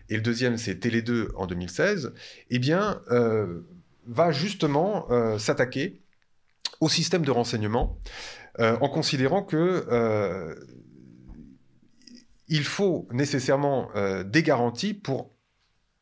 et 0.09 0.17
le 0.17 0.23
deuxième 0.23 0.57
c'est 0.57 0.77
Télé 0.77 1.03
2 1.03 1.31
en 1.37 1.47
2016, 1.47 2.13
eh 2.51 2.59
bien, 2.59 3.01
va 4.07 4.33
justement 4.33 5.11
euh, 5.11 5.39
s'attaquer 5.39 6.03
au 6.81 6.89
système 6.89 7.25
de 7.25 7.31
renseignement 7.31 7.99
euh, 8.59 8.77
en 8.81 8.89
considérant 8.89 9.43
que 9.43 9.87
euh, 9.91 10.55
il 12.49 12.65
faut 12.65 13.07
nécessairement 13.13 13.91
des 14.25 14.43
garanties 14.43 14.93
pour 14.93 15.31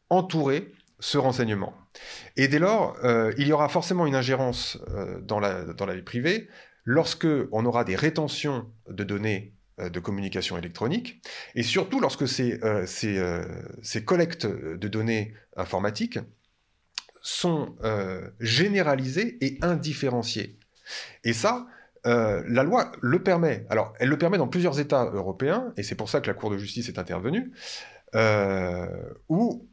entourer 0.09 0.73
ce 1.01 1.19
renseignement. 1.19 1.75
Et 2.37 2.49
dès 2.49 2.59
lors, 2.59 2.97
il 3.37 3.47
y 3.47 3.53
aura 3.53 3.69
forcément 3.69 4.07
une 4.07 4.15
ingérence 4.15 4.79
dans, 5.23 5.39
la, 5.39 5.65
dans 5.65 5.87
la 5.87 5.95
vie 5.95 6.03
privée 6.03 6.49
lorsque 6.85 7.27
on 7.53 7.65
aura 7.67 7.85
des 7.85 7.97
rétentions 7.97 8.67
de 8.89 9.05
données 9.05 9.55
de 9.79 10.01
communication 10.01 10.59
électronique, 10.59 11.23
et 11.55 11.63
surtout 11.63 12.01
lorsque 12.01 12.27
ces, 12.27 12.59
collectes 14.05 14.47
de 14.47 14.89
données 14.89 15.35
informatiques 15.57 16.19
sont 17.23 17.77
euh, 17.85 18.29
généralisées 18.41 19.39
et 19.41 19.59
indifférenciées. 19.63 20.59
Et 21.25 21.33
ça, 21.33 21.67
euh, 22.07 22.43
la 22.47 22.63
loi 22.63 22.93
le 23.03 23.23
permet. 23.23 23.67
Alors, 23.71 23.93
elle 23.99 24.09
le 24.09 24.19
permet 24.19 24.39
dans 24.39 24.49
plusieurs 24.49 24.81
États 24.81 25.05
européens, 25.05 25.73
et 25.77 25.83
c'est 25.83 25.95
pour 25.95 26.09
ça 26.09 26.21
que 26.21 26.27
la 26.27 26.35
Cour 26.35 26.51
de 26.51 26.59
justice 26.59 26.89
est 26.89 26.99
intervenue, 26.99 27.53
euh, 28.15 28.87
où 29.29 29.69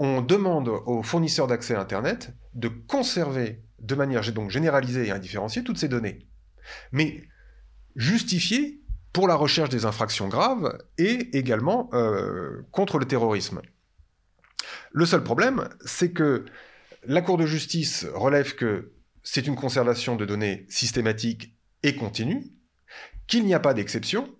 on 0.00 0.22
demande 0.22 0.68
aux 0.68 1.02
fournisseurs 1.02 1.46
d'accès 1.46 1.74
à 1.74 1.80
Internet 1.80 2.34
de 2.54 2.68
conserver 2.68 3.62
de 3.78 3.94
manière 3.94 4.22
généralisée 4.22 5.06
et 5.06 5.10
indifférenciée 5.10 5.62
toutes 5.62 5.78
ces 5.78 5.88
données, 5.88 6.26
mais 6.90 7.22
justifiées 7.94 8.80
pour 9.12 9.28
la 9.28 9.34
recherche 9.34 9.68
des 9.68 9.84
infractions 9.84 10.28
graves 10.28 10.78
et 10.98 11.36
également 11.36 11.90
contre 12.70 12.98
le 12.98 13.04
terrorisme. 13.04 13.60
Le 14.92 15.04
seul 15.06 15.22
problème, 15.22 15.68
c'est 15.84 16.12
que 16.12 16.46
la 17.04 17.22
Cour 17.22 17.36
de 17.36 17.46
justice 17.46 18.06
relève 18.14 18.54
que 18.54 18.92
c'est 19.22 19.46
une 19.46 19.56
conservation 19.56 20.16
de 20.16 20.24
données 20.24 20.66
systématique 20.68 21.54
et 21.82 21.94
continue, 21.94 22.44
qu'il 23.26 23.44
n'y 23.44 23.54
a 23.54 23.60
pas 23.60 23.74
d'exception, 23.74 24.34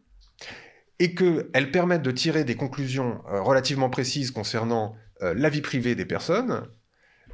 et 0.99 1.15
qu'elles 1.15 1.71
permettent 1.71 2.03
de 2.03 2.11
tirer 2.11 2.45
des 2.45 2.57
conclusions 2.57 3.23
euh, 3.29 3.41
relativement 3.41 3.89
précises 3.89 4.31
concernant 4.31 4.95
euh, 4.95 5.10
la 5.21 5.49
vie 5.49 5.61
privée 5.61 5.95
des 5.95 6.07
personnes, 6.07 6.67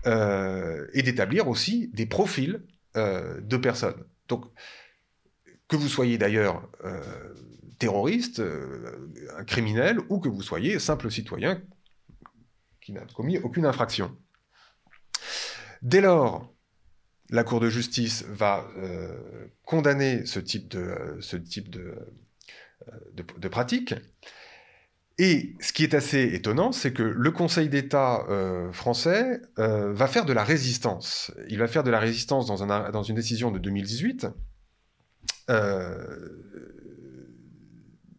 euh, 0.07 0.87
et 0.93 1.03
d'établir 1.03 1.49
aussi 1.49 1.89
des 1.89 2.07
profils 2.07 2.63
de 2.95 3.57
personnes. 3.59 4.05
Donc, 4.29 4.47
que 5.69 5.77
vous 5.77 5.89
soyez 5.89 6.17
d'ailleurs 6.17 6.67
terroriste, 7.79 8.43
criminel, 9.47 9.99
ou 10.09 10.19
que 10.19 10.31
vous 10.31 10.43
soyez 10.43 10.79
simple 10.79 11.11
citoyen 11.11 11.61
qui 12.81 12.93
n'a 12.93 13.05
commis 13.15 13.37
aucune 13.39 13.67
infraction. 13.67 14.17
Dès 15.83 16.01
lors, 16.01 16.55
la 17.31 17.43
Cour 17.43 17.59
de 17.59 17.69
justice 17.69 18.25
va 18.29 18.69
euh, 18.77 19.49
condamner 19.65 20.25
ce 20.25 20.39
type 20.39 20.75
euh, 20.77 21.21
euh, 21.77 23.01
de, 23.13 23.49
pratique. 23.49 23.95
Et 25.19 25.55
ce 25.61 25.73
qui 25.73 25.83
est 25.83 25.95
assez 25.95 26.35
étonnant, 26.35 26.73
c'est 26.73 26.93
que 26.93 27.03
le 27.03 27.31
Conseil 27.31 27.71
d'État 27.71 28.27
français 28.73 29.41
va 29.57 30.07
faire 30.09 30.27
de 30.27 30.35
la 30.35 30.45
résistance. 30.45 31.33
Il 31.49 31.59
va 31.59 31.69
faire 31.69 31.85
de 31.85 31.91
la 31.91 31.99
résistance 31.99 32.47
dans, 32.47 32.63
un, 32.63 32.91
dans 32.91 33.03
une 33.03 33.15
décision 33.15 33.51
de 33.51 33.59
2018 33.59 34.27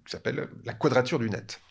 qui 0.07 0.11
s'appelle 0.11 0.47
la 0.65 0.73
quadrature 0.73 1.19
du 1.19 1.29
net. 1.29 1.61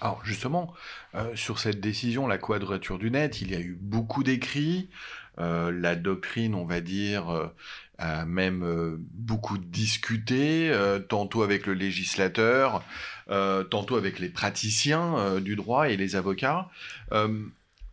Alors 0.00 0.24
justement, 0.24 0.72
euh, 1.14 1.34
sur 1.34 1.58
cette 1.58 1.80
décision, 1.80 2.26
la 2.26 2.38
quadrature 2.38 2.98
du 2.98 3.10
net, 3.10 3.40
il 3.42 3.50
y 3.50 3.54
a 3.54 3.60
eu 3.60 3.76
beaucoup 3.80 4.22
d'écrits. 4.22 4.88
Euh, 5.38 5.70
la 5.72 5.96
doctrine, 5.96 6.54
on 6.54 6.64
va 6.64 6.80
dire, 6.80 7.30
euh, 7.30 7.46
a 7.98 8.24
même 8.24 8.96
beaucoup 9.12 9.58
discuté, 9.58 10.72
tantôt 11.08 11.42
avec 11.42 11.66
le 11.66 11.74
législateur, 11.74 12.84
tantôt 13.26 13.96
avec 13.96 14.18
les 14.18 14.28
praticiens 14.28 15.40
du 15.40 15.56
droit 15.56 15.88
et 15.90 15.96
les 15.96 16.16
avocats. 16.16 16.68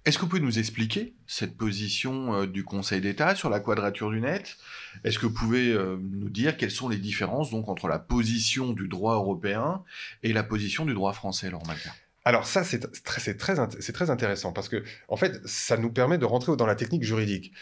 Est-ce 0.06 0.18
que 0.18 0.22
vous 0.22 0.30
pouvez 0.30 0.42
nous 0.42 0.60
expliquer 0.60 1.14
cette 1.26 1.58
position 1.58 2.46
du 2.46 2.64
Conseil 2.64 3.02
d'État 3.02 3.34
sur 3.34 3.50
la 3.50 3.60
quadrature 3.60 4.12
du 4.12 4.22
net? 4.22 4.58
Est-ce 5.04 5.18
que 5.18 5.26
vous 5.26 5.34
pouvez 5.34 5.76
nous 6.00 6.30
dire 6.30 6.58
quelles 6.58 6.72
sont 6.72 6.88
les 6.88 6.98
différences 6.98 7.50
donc 7.50 7.68
entre 7.68 7.88
la 7.88 7.98
position 7.98 8.74
du 8.74 8.88
droit 8.88 9.16
européen 9.16 9.82
et 10.22 10.32
la 10.32 10.44
position 10.44 10.86
du 10.86 10.94
droit 10.94 11.14
français, 11.14 11.50
Laurent 11.50 11.66
alors 12.28 12.48
ça, 12.48 12.64
c'est 12.64 12.80
très, 13.04 13.36
très, 13.36 13.56
très, 13.94 14.10
intéressant 14.10 14.52
parce 14.52 14.68
que, 14.68 14.84
en 15.08 15.16
fait, 15.16 15.40
ça 15.46 15.78
nous 15.78 15.92
permet 15.92 16.18
de 16.18 16.26
rentrer 16.26 16.56
dans 16.58 16.66
la 16.66 16.74
technique 16.74 17.04
juridique. 17.04 17.54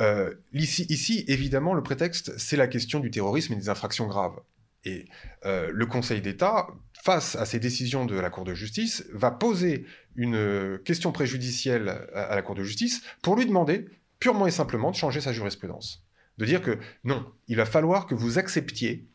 Euh, 0.00 0.34
ici, 0.52 0.86
ici, 0.88 1.24
évidemment, 1.28 1.74
le 1.74 1.82
prétexte, 1.82 2.36
c'est 2.38 2.56
la 2.56 2.68
question 2.68 3.00
du 3.00 3.10
terrorisme 3.10 3.52
et 3.54 3.56
des 3.56 3.68
infractions 3.68 4.06
graves. 4.06 4.38
Et 4.84 5.06
euh, 5.44 5.70
le 5.72 5.86
Conseil 5.86 6.20
d'État, 6.20 6.68
face 7.02 7.34
à 7.36 7.44
ces 7.44 7.58
décisions 7.58 8.06
de 8.06 8.18
la 8.18 8.30
Cour 8.30 8.44
de 8.44 8.54
justice, 8.54 9.04
va 9.12 9.30
poser 9.30 9.86
une 10.14 10.78
question 10.84 11.12
préjudicielle 11.12 12.08
à 12.14 12.34
la 12.34 12.42
Cour 12.42 12.54
de 12.54 12.62
justice 12.62 13.02
pour 13.22 13.36
lui 13.36 13.46
demander 13.46 13.86
purement 14.20 14.46
et 14.46 14.50
simplement 14.50 14.90
de 14.90 14.96
changer 14.96 15.20
sa 15.20 15.32
jurisprudence. 15.32 16.04
De 16.38 16.44
dire 16.44 16.62
que 16.62 16.78
non, 17.02 17.26
il 17.48 17.56
va 17.56 17.66
falloir 17.66 18.06
que 18.06 18.14
vous 18.14 18.38
acceptiez 18.38 19.08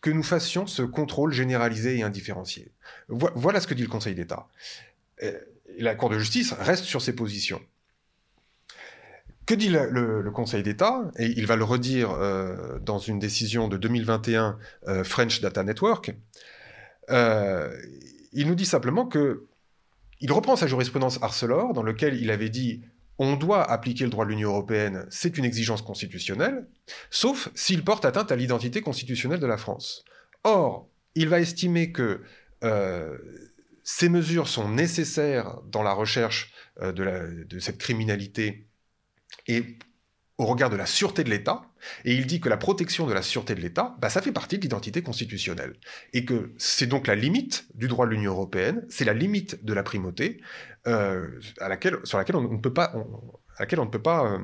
que 0.00 0.10
nous 0.10 0.22
fassions 0.22 0.66
ce 0.66 0.82
contrôle 0.82 1.32
généralisé 1.32 1.98
et 1.98 2.02
indifférencié. 2.02 2.72
Voilà 3.08 3.60
ce 3.60 3.66
que 3.66 3.74
dit 3.74 3.82
le 3.82 3.88
Conseil 3.88 4.14
d'État. 4.14 4.48
La 5.78 5.94
Cour 5.94 6.10
de 6.10 6.18
justice 6.18 6.52
reste 6.52 6.84
sur 6.84 7.02
ses 7.02 7.14
positions. 7.14 7.60
Que 9.46 9.54
dit 9.54 9.68
le, 9.68 10.30
Conseil 10.30 10.62
d'État 10.62 11.10
Et 11.18 11.26
il 11.26 11.46
va 11.46 11.56
le 11.56 11.64
redire 11.64 12.10
euh, 12.12 12.78
dans 12.78 12.98
une 12.98 13.18
décision 13.18 13.68
de 13.68 13.76
2021 13.76 14.58
euh, 14.86 15.04
French 15.04 15.40
Data 15.40 15.64
Network. 15.64 16.14
Euh, 17.10 17.76
il 18.32 18.46
nous 18.46 18.54
dit 18.54 18.64
simplement 18.66 19.06
que 19.06 19.46
il 20.20 20.30
reprend 20.30 20.54
sa 20.54 20.68
jurisprudence 20.68 21.18
Arcelor, 21.20 21.72
dans 21.72 21.82
lequel 21.82 22.20
il 22.20 22.30
avait 22.30 22.48
dit 22.48 22.82
on 23.18 23.34
doit 23.34 23.68
appliquer 23.68 24.04
le 24.04 24.10
droit 24.10 24.24
de 24.24 24.30
l'Union 24.30 24.50
européenne, 24.50 25.06
c'est 25.10 25.36
une 25.36 25.44
exigence 25.44 25.82
constitutionnelle, 25.82 26.66
sauf 27.10 27.50
s'il 27.54 27.84
porte 27.84 28.04
atteinte 28.04 28.30
à 28.30 28.36
l'identité 28.36 28.80
constitutionnelle 28.80 29.40
de 29.40 29.46
la 29.46 29.56
France. 29.58 30.04
Or, 30.44 30.88
il 31.14 31.28
va 31.28 31.40
estimer 31.40 31.92
que 31.92 32.22
ces 33.82 34.08
mesures 34.08 34.48
sont 34.48 34.68
nécessaires 34.68 35.58
dans 35.66 35.82
la 35.82 35.92
recherche 35.92 36.52
de, 36.80 37.58
cette 37.58 37.78
criminalité 37.78 38.66
et 39.46 39.78
au 40.38 40.46
regard 40.46 40.70
de 40.70 40.76
la 40.76 40.86
sûreté 40.86 41.24
de 41.24 41.30
l'État, 41.30 41.62
et 42.04 42.14
il 42.14 42.26
dit 42.26 42.40
que 42.40 42.48
la 42.48 42.56
protection 42.56 43.06
de 43.06 43.12
la 43.12 43.22
sûreté 43.22 43.54
de 43.54 43.60
l'État, 43.60 43.96
bah, 44.00 44.10
ça 44.10 44.22
fait 44.22 44.32
partie 44.32 44.56
de 44.56 44.62
l'identité 44.62 45.02
constitutionnelle. 45.02 45.74
Et 46.12 46.24
que 46.24 46.52
c'est 46.58 46.86
donc 46.86 47.06
la 47.06 47.14
limite 47.14 47.66
du 47.74 47.88
droit 47.88 48.06
de 48.06 48.12
l'Union 48.12 48.32
européenne, 48.32 48.84
c'est 48.88 49.04
la 49.04 49.14
limite 49.14 49.64
de 49.64 49.72
la 49.72 49.82
primauté, 49.82 50.40
euh, 50.86 51.40
à 51.60 51.68
laquelle, 51.68 51.98
sur 52.04 52.18
laquelle 52.18 52.36
on, 52.36 52.42
ne 52.42 52.58
peut 52.58 52.72
pas, 52.72 52.92
euh, 52.94 54.38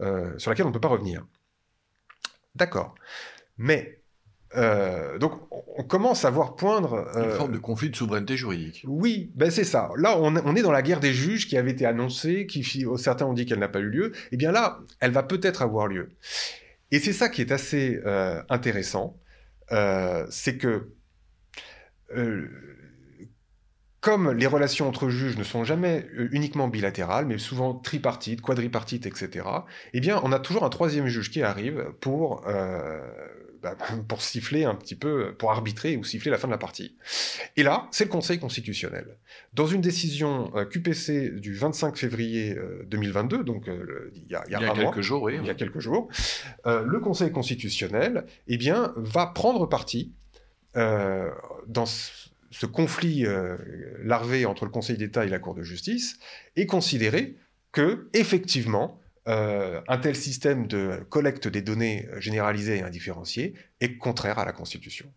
euh, 0.00 0.38
sur 0.38 0.50
laquelle 0.50 0.66
on 0.66 0.70
ne 0.70 0.74
peut 0.74 0.80
pas 0.80 0.88
revenir. 0.88 1.24
D'accord. 2.54 2.94
Mais 3.58 4.01
euh, 4.56 5.18
donc, 5.18 5.32
on 5.76 5.82
commence 5.82 6.24
à 6.24 6.30
voir 6.30 6.56
poindre... 6.56 7.10
Une 7.16 7.30
forme 7.30 7.52
de 7.52 7.58
conflit 7.58 7.90
de 7.90 7.96
souveraineté 7.96 8.36
juridique. 8.36 8.84
Oui, 8.86 9.30
ben 9.34 9.50
c'est 9.50 9.64
ça. 9.64 9.90
Là, 9.96 10.18
on, 10.18 10.36
on, 10.36 10.56
est 10.56 10.62
dans 10.62 10.72
la 10.72 10.82
guerre 10.82 11.00
des 11.00 11.12
juges 11.12 11.48
qui 11.48 11.56
avait 11.56 11.70
été 11.70 11.86
annoncée, 11.86 12.46
qui 12.46 12.86
certains 12.96 13.26
ont 13.26 13.32
dit 13.32 13.46
qu'elle 13.46 13.58
n'a 13.58 13.68
pas 13.68 13.80
eu 13.80 13.88
lieu. 13.88 14.12
Eh 14.30 14.36
bien 14.36 14.52
là, 14.52 14.80
elle 15.00 15.12
va 15.12 15.22
peut-être 15.22 15.62
avoir 15.62 15.86
lieu. 15.86 16.10
Et 16.90 16.98
c'est 16.98 17.12
ça 17.12 17.28
qui 17.28 17.40
est 17.40 17.52
assez 17.52 18.00
euh, 18.04 18.42
intéressant, 18.50 19.16
euh, 19.72 20.26
c'est 20.30 20.58
que 20.58 20.88
comme 24.02 24.32
les 24.32 24.46
relations 24.46 24.86
entre 24.86 25.08
juges 25.08 25.38
ne 25.38 25.44
sont 25.44 25.64
jamais 25.64 26.06
uniquement 26.32 26.68
bilatérales, 26.68 27.24
mais 27.24 27.38
souvent 27.38 27.72
tripartites, 27.72 28.42
quadripartites, 28.42 29.06
etc., 29.06 29.46
eh 29.94 30.00
bien, 30.00 30.20
on 30.24 30.32
a 30.32 30.38
toujours 30.38 30.64
un 30.64 30.68
troisième 30.68 31.06
juge 31.06 31.30
qui 31.30 31.42
arrive 31.42 31.86
pour 32.00 32.44
bah, 33.62 33.76
pour 34.08 34.22
siffler 34.22 34.64
un 34.64 34.74
petit 34.74 34.96
peu, 34.96 35.34
pour 35.34 35.52
arbitrer 35.52 35.96
ou 35.96 36.04
siffler 36.04 36.30
la 36.30 36.38
fin 36.38 36.48
de 36.48 36.52
la 36.52 36.58
partie. 36.58 36.96
Et 37.56 37.62
là, 37.62 37.88
c'est 37.90 38.04
le 38.04 38.10
Conseil 38.10 38.38
constitutionnel. 38.38 39.16
Dans 39.54 39.66
une 39.66 39.80
décision 39.80 40.50
euh, 40.56 40.64
QPC 40.64 41.30
du 41.30 41.54
25 41.54 41.96
février 41.96 42.56
2022, 42.86 43.36
euh, 43.36 43.42
donc 43.44 43.68
euh, 43.68 44.10
il 44.14 44.30
y 44.30 44.34
a, 44.34 44.44
il 44.48 44.52
y 44.52 44.54
a, 44.56 44.72
quelques 44.74 45.00
jours, 45.00 45.30
il 45.30 45.44
y 45.44 45.50
a 45.50 45.54
quelques 45.54 45.80
jours, 45.80 46.08
le 46.64 46.98
Conseil 46.98 47.30
constitutionnel, 47.30 48.26
eh 48.48 48.56
bien, 48.56 48.92
va 48.96 49.26
prendre 49.26 49.66
parti 49.66 50.12
dans 50.74 51.86
ce 51.86 52.66
conflit 52.66 53.26
larvé 54.02 54.46
entre 54.46 54.64
le 54.64 54.70
Conseil 54.70 54.96
d'État 54.96 55.24
et 55.24 55.28
la 55.28 55.38
Cour 55.38 55.54
de 55.54 55.62
justice 55.62 56.18
et 56.56 56.66
considérer 56.66 57.36
que, 57.72 58.08
effectivement, 58.14 59.01
euh, 59.28 59.80
un 59.86 59.98
tel 59.98 60.16
système 60.16 60.66
de 60.66 61.06
collecte 61.08 61.46
des 61.46 61.62
données 61.62 62.08
généralisées 62.18 62.78
et 62.78 62.82
indifférenciées 62.82 63.54
est 63.80 63.96
contraire 63.96 64.38
à 64.38 64.44
la 64.44 64.52
Constitution. 64.52 65.12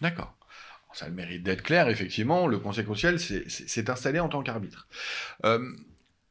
D'accord. 0.00 0.36
Ça 0.92 1.04
a 1.04 1.08
le 1.08 1.14
mérite 1.14 1.42
d'être 1.42 1.62
clair, 1.62 1.88
effectivement, 1.88 2.46
le 2.46 2.58
Conseil 2.58 2.84
constitutionnel 2.84 3.46
s'est 3.48 3.90
installé 3.90 4.18
en 4.18 4.28
tant 4.28 4.42
qu'arbitre. 4.42 4.88
Euh, 5.44 5.70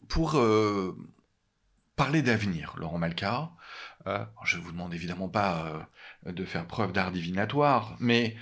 pour 0.07 0.37
euh, 0.37 0.97
parler 1.95 2.21
d'avenir, 2.21 2.73
Laurent 2.77 2.97
Malka, 2.97 3.51
je 4.43 4.57
ne 4.57 4.61
vous 4.61 4.71
demande 4.71 4.93
évidemment 4.93 5.29
pas 5.29 5.89
de 6.27 6.45
faire 6.45 6.67
preuve 6.67 6.91
d'art 6.91 7.11
divinatoire, 7.11 7.95
mais 7.99 8.35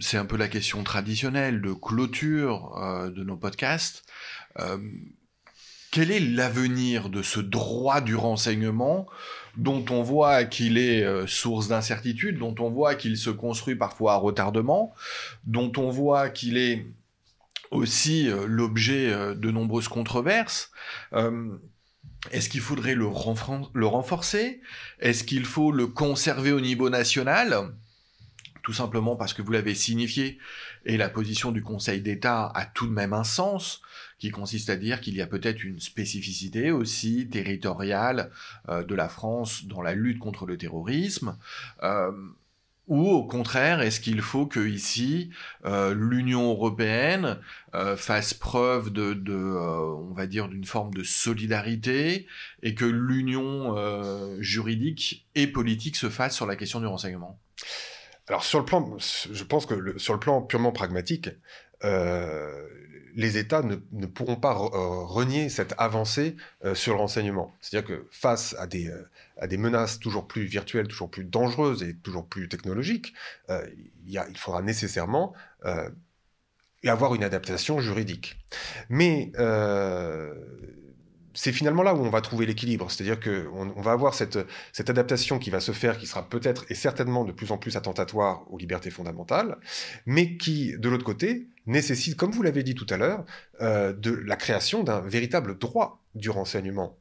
c'est 0.00 0.16
un 0.16 0.24
peu 0.24 0.36
la 0.36 0.48
question 0.48 0.82
traditionnelle 0.82 1.60
de 1.60 1.72
clôture 1.72 2.74
de 3.14 3.22
nos 3.22 3.36
podcasts 3.36 4.04
quel 5.94 6.10
est 6.10 6.18
l'avenir 6.18 7.08
de 7.08 7.22
ce 7.22 7.38
droit 7.38 8.00
du 8.00 8.16
renseignement 8.16 9.06
dont 9.56 9.84
on 9.90 10.02
voit 10.02 10.44
qu'il 10.44 10.76
est 10.76 11.04
euh, 11.04 11.28
source 11.28 11.68
d'incertitude, 11.68 12.36
dont 12.36 12.56
on 12.58 12.68
voit 12.68 12.96
qu'il 12.96 13.16
se 13.16 13.30
construit 13.30 13.76
parfois 13.76 14.14
à 14.14 14.16
retardement, 14.16 14.92
dont 15.44 15.70
on 15.76 15.90
voit 15.90 16.30
qu'il 16.30 16.58
est 16.58 16.84
aussi 17.70 18.28
euh, 18.28 18.46
l'objet 18.48 19.12
euh, 19.12 19.36
de 19.36 19.52
nombreuses 19.52 19.86
controverses? 19.86 20.72
Est-ce 22.32 22.48
qu'il 22.48 22.60
faudrait 22.60 22.96
le, 22.96 23.06
le 23.74 23.86
renforcer? 23.86 24.60
Est-ce 24.98 25.22
qu'il 25.22 25.44
faut 25.44 25.70
le 25.70 25.86
conserver 25.86 26.50
au 26.50 26.60
niveau 26.60 26.90
national? 26.90 27.72
Tout 28.64 28.72
simplement 28.72 29.14
parce 29.14 29.32
que 29.32 29.42
vous 29.42 29.52
l'avez 29.52 29.76
signifié, 29.76 30.38
et 30.86 30.96
la 30.96 31.08
position 31.08 31.52
du 31.52 31.62
Conseil 31.62 32.00
d'État 32.00 32.50
a 32.52 32.64
tout 32.64 32.88
de 32.88 32.92
même 32.92 33.12
un 33.12 33.22
sens 33.22 33.80
qui 34.24 34.30
consiste 34.30 34.70
à 34.70 34.76
dire 34.76 35.02
qu'il 35.02 35.14
y 35.14 35.20
a 35.20 35.26
peut-être 35.26 35.64
une 35.64 35.80
spécificité 35.80 36.70
aussi 36.70 37.28
territoriale 37.28 38.30
euh, 38.70 38.82
de 38.82 38.94
la 38.94 39.10
France 39.10 39.66
dans 39.66 39.82
la 39.82 39.92
lutte 39.92 40.18
contre 40.18 40.46
le 40.46 40.56
terrorisme. 40.56 41.36
Euh, 41.82 42.10
ou 42.88 43.06
au 43.06 43.26
contraire, 43.26 43.82
est-ce 43.82 44.00
qu'il 44.00 44.22
faut 44.22 44.46
que 44.46 44.60
ici 44.60 45.28
euh, 45.66 45.94
l'Union 45.94 46.50
européenne 46.50 47.38
fasse 47.96 48.32
preuve 48.32 48.90
de, 48.90 49.12
de 49.12 49.34
on 49.34 50.14
va 50.14 50.26
dire, 50.26 50.48
d'une 50.48 50.64
forme 50.64 50.94
de 50.94 51.02
solidarité 51.02 52.26
et 52.62 52.74
que 52.74 52.84
l'union 52.84 53.74
juridique 54.40 55.26
et 55.34 55.46
politique 55.46 55.96
se 55.96 56.08
fasse 56.08 56.34
sur 56.34 56.46
la 56.46 56.56
question 56.56 56.80
du 56.80 56.86
renseignement? 56.86 57.38
Alors 58.28 58.44
sur 58.44 58.58
le 58.58 58.64
plan, 58.64 58.96
je 58.98 59.44
pense 59.44 59.66
que 59.66 59.98
sur 59.98 60.14
le 60.14 60.20
plan 60.20 60.40
purement 60.40 60.72
pragmatique, 60.72 61.28
les 63.14 63.38
États 63.38 63.62
ne, 63.62 64.06
pourront 64.06 64.36
pas 64.36 64.52
euh, 64.52 65.04
renier 65.04 65.48
cette 65.48 65.74
avancée 65.78 66.36
euh, 66.64 66.74
sur 66.74 66.94
le 66.94 67.00
renseignement. 67.00 67.54
C'est-à-dire 67.60 67.88
que 67.88 68.08
face 68.10 68.54
à 68.58 68.66
des, 68.66 68.88
euh, 68.88 69.56
menaces 69.58 70.00
toujours 70.00 70.26
plus 70.26 70.44
virtuelles, 70.44 70.88
toujours 70.88 71.10
plus 71.10 71.24
dangereuses 71.24 71.82
et 71.82 71.94
toujours 71.94 72.26
plus 72.26 72.48
technologiques, 72.48 73.14
il, 74.06 74.20
faudra 74.36 74.62
nécessairement 74.62 75.32
avoir 76.84 77.14
une 77.14 77.24
adaptation 77.24 77.80
juridique. 77.80 78.38
Mais 78.88 79.32
c'est 81.34 81.52
finalement 81.52 81.82
là 81.82 81.94
où 81.94 81.98
on 81.98 82.10
va 82.10 82.20
trouver 82.20 82.46
l'équilibre. 82.46 82.90
C'est-à-dire 82.90 83.20
qu'on 83.20 83.72
on 83.76 83.80
va 83.80 83.92
avoir 83.92 84.14
cette, 84.14 84.38
adaptation 84.78 85.38
qui 85.38 85.50
va 85.50 85.60
se 85.60 85.72
faire, 85.72 85.98
qui 85.98 86.06
sera 86.06 86.28
peut-être 86.28 86.64
et 86.70 86.74
certainement 86.74 87.24
de 87.24 87.32
plus 87.32 87.50
en 87.50 87.58
plus 87.58 87.76
attentatoire 87.76 88.50
aux 88.50 88.58
libertés 88.58 88.90
fondamentales, 88.90 89.58
mais 90.06 90.36
qui, 90.36 90.76
de 90.78 90.88
l'autre 90.88 91.04
côté, 91.04 91.48
nécessite, 91.66 92.16
comme 92.16 92.30
vous 92.30 92.42
l'avez 92.42 92.62
dit 92.62 92.74
tout 92.74 92.86
à 92.90 92.96
l'heure, 92.96 93.24
euh, 93.60 93.92
de 93.92 94.10
la 94.10 94.36
création 94.36 94.84
d'un 94.84 95.00
véritable 95.00 95.58
droit 95.58 96.00
du 96.14 96.30
renseignement. 96.30 96.96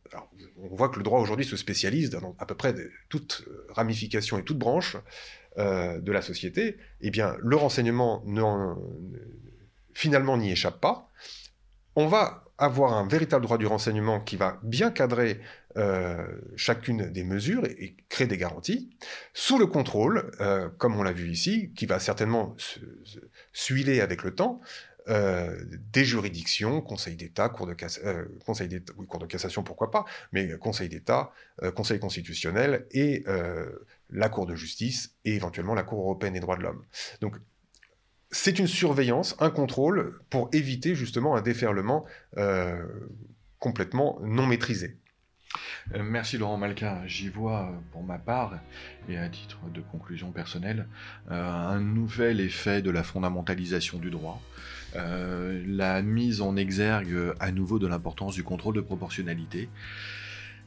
on 0.58 0.76
voit 0.76 0.90
que 0.90 0.98
le 0.98 1.04
droit 1.04 1.20
aujourd'hui 1.20 1.46
se 1.46 1.56
spécialise 1.56 2.10
dans 2.10 2.36
à 2.40 2.48
peu 2.48 2.56
près 2.56 2.74
toute 3.10 3.46
ramification 3.70 4.40
et 4.40 4.44
toute 4.44 4.58
branche 4.58 4.98
euh, 5.60 6.00
de 6.00 6.12
la 6.12 6.24
société. 6.24 6.78
Eh 7.02 7.12
bien, 7.12 7.36
le 7.40 7.56
renseignement 7.56 8.24
finalement 9.94 10.38
n'y 10.38 10.52
échappe 10.52 10.82
pas. 10.82 11.12
On 11.96 12.08
va 12.08 12.44
avoir 12.64 12.94
un 12.94 13.08
véritable 13.08 13.44
droit 13.44 13.58
du 13.58 13.66
renseignement 13.66 14.20
qui 14.20 14.38
va 14.38 14.60
bien 14.64 14.92
cadrer 14.92 15.40
euh, 15.78 16.26
chacune 16.56 17.10
des 17.10 17.24
mesures 17.24 17.66
et, 17.66 17.96
créer 18.10 18.28
des 18.28 18.38
garanties, 18.38 18.96
sous 19.34 19.58
le 19.58 19.66
contrôle, 19.66 20.32
euh, 20.40 20.70
comme 20.78 20.96
on 20.96 21.04
l'a 21.04 21.14
vu 21.14 21.30
ici, 21.30 21.72
qui 21.76 21.86
va 21.86 22.00
certainement 22.00 22.56
s'huiler 23.52 24.02
avec 24.02 24.24
le 24.24 24.36
temps, 24.36 24.62
euh, 25.10 25.58
des 25.92 26.06
juridictions, 26.06 26.80
Conseil 26.82 27.16
d'État, 27.16 27.50
Cour 27.50 27.68
de, 27.68 27.76
Conseil 28.46 28.84
Cour 29.08 29.20
de 29.20 29.26
cassation, 29.26 29.64
pourquoi 29.64 29.92
pas, 29.92 30.06
mais 30.32 30.58
Conseil 30.58 30.90
d'État, 30.90 31.32
Conseil 31.76 32.00
constitutionnel 32.00 32.86
et 32.92 33.26
la 34.10 34.30
Cour 34.30 34.46
de 34.46 34.56
justice 34.56 35.16
et 35.26 35.36
éventuellement 35.36 35.74
la 35.74 35.84
Cour 35.84 36.00
européenne 36.00 36.34
des 36.34 36.40
droits 36.40 36.56
de 36.56 36.62
l'homme. 36.62 36.86
Donc 37.20 37.36
c'est 38.34 38.58
une 38.60 38.68
surveillance, 38.68 39.36
un 39.40 39.52
contrôle 39.52 40.20
pour 40.30 40.50
éviter 40.54 40.96
justement 40.96 41.36
un 41.36 41.42
déferlement 41.42 42.06
euh, 42.38 42.84
complètement 43.60 44.20
non 44.24 44.48
maîtrisé. 44.48 44.98
Euh, 45.94 46.02
merci 46.04 46.40
Laurent 46.40 46.58
Malka. 46.58 47.04
J'y 47.06 47.30
vois 47.30 47.72
pour 47.92 48.04
ma 48.04 48.18
part, 48.18 48.60
et 49.08 49.18
à 49.18 49.30
titre 49.30 49.60
de 49.72 49.82
conclusion 49.82 50.32
personnelle, 50.32 50.88
euh, 51.30 51.44
un 51.44 51.80
nouvel 51.80 52.40
effet 52.42 52.82
de 52.82 52.90
la 52.90 53.04
fondamentalisation 53.04 54.00
du 54.00 54.10
droit. 54.10 54.42
la 54.96 56.02
mise 56.02 56.42
en 56.42 56.56
exergue 56.56 57.34
à 57.40 57.52
nouveau 57.52 57.80
de 57.80 57.88
l'importance 57.88 58.36
du 58.36 58.44
contrôle 58.44 58.76
de 58.76 58.82
proportionnalité 58.82 59.70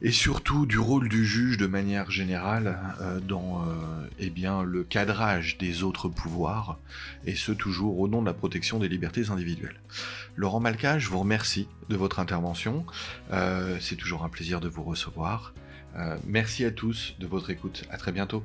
et 0.02 0.12
surtout 0.12 0.66
du 0.66 0.78
rôle 0.78 1.08
du 1.08 1.24
juge 1.24 1.56
de 1.56 1.66
manière 1.66 2.10
générale 2.10 2.78
euh, 3.00 3.20
dans 3.20 3.62
euh, 3.62 4.08
eh 4.18 4.32
le 4.64 4.84
cadrage 4.84 5.58
des 5.58 5.82
autres 5.82 6.08
pouvoirs, 6.08 6.78
et 7.24 7.34
ce 7.34 7.52
toujours 7.52 7.98
au 7.98 8.08
nom 8.08 8.20
de 8.20 8.26
la 8.26 8.34
protection 8.34 8.78
des 8.78 8.88
libertés 8.88 9.30
individuelles. 9.30 9.80
Laurent 10.36 10.60
Malka, 10.60 10.98
je 10.98 11.08
vous 11.08 11.18
remercie 11.18 11.68
de 11.88 11.96
votre 11.96 12.18
intervention, 12.18 12.84
euh, 13.32 13.78
c'est 13.80 13.96
toujours 13.96 14.24
un 14.24 14.28
plaisir 14.28 14.60
de 14.60 14.68
vous 14.68 14.82
recevoir. 14.82 15.54
merci 16.26 16.64
à 16.64 16.70
tous 16.70 17.16
de 17.18 17.26
votre 17.26 17.48
écoute, 17.48 17.84
à 17.90 17.96
très 17.96 18.12
bientôt. 18.12 18.44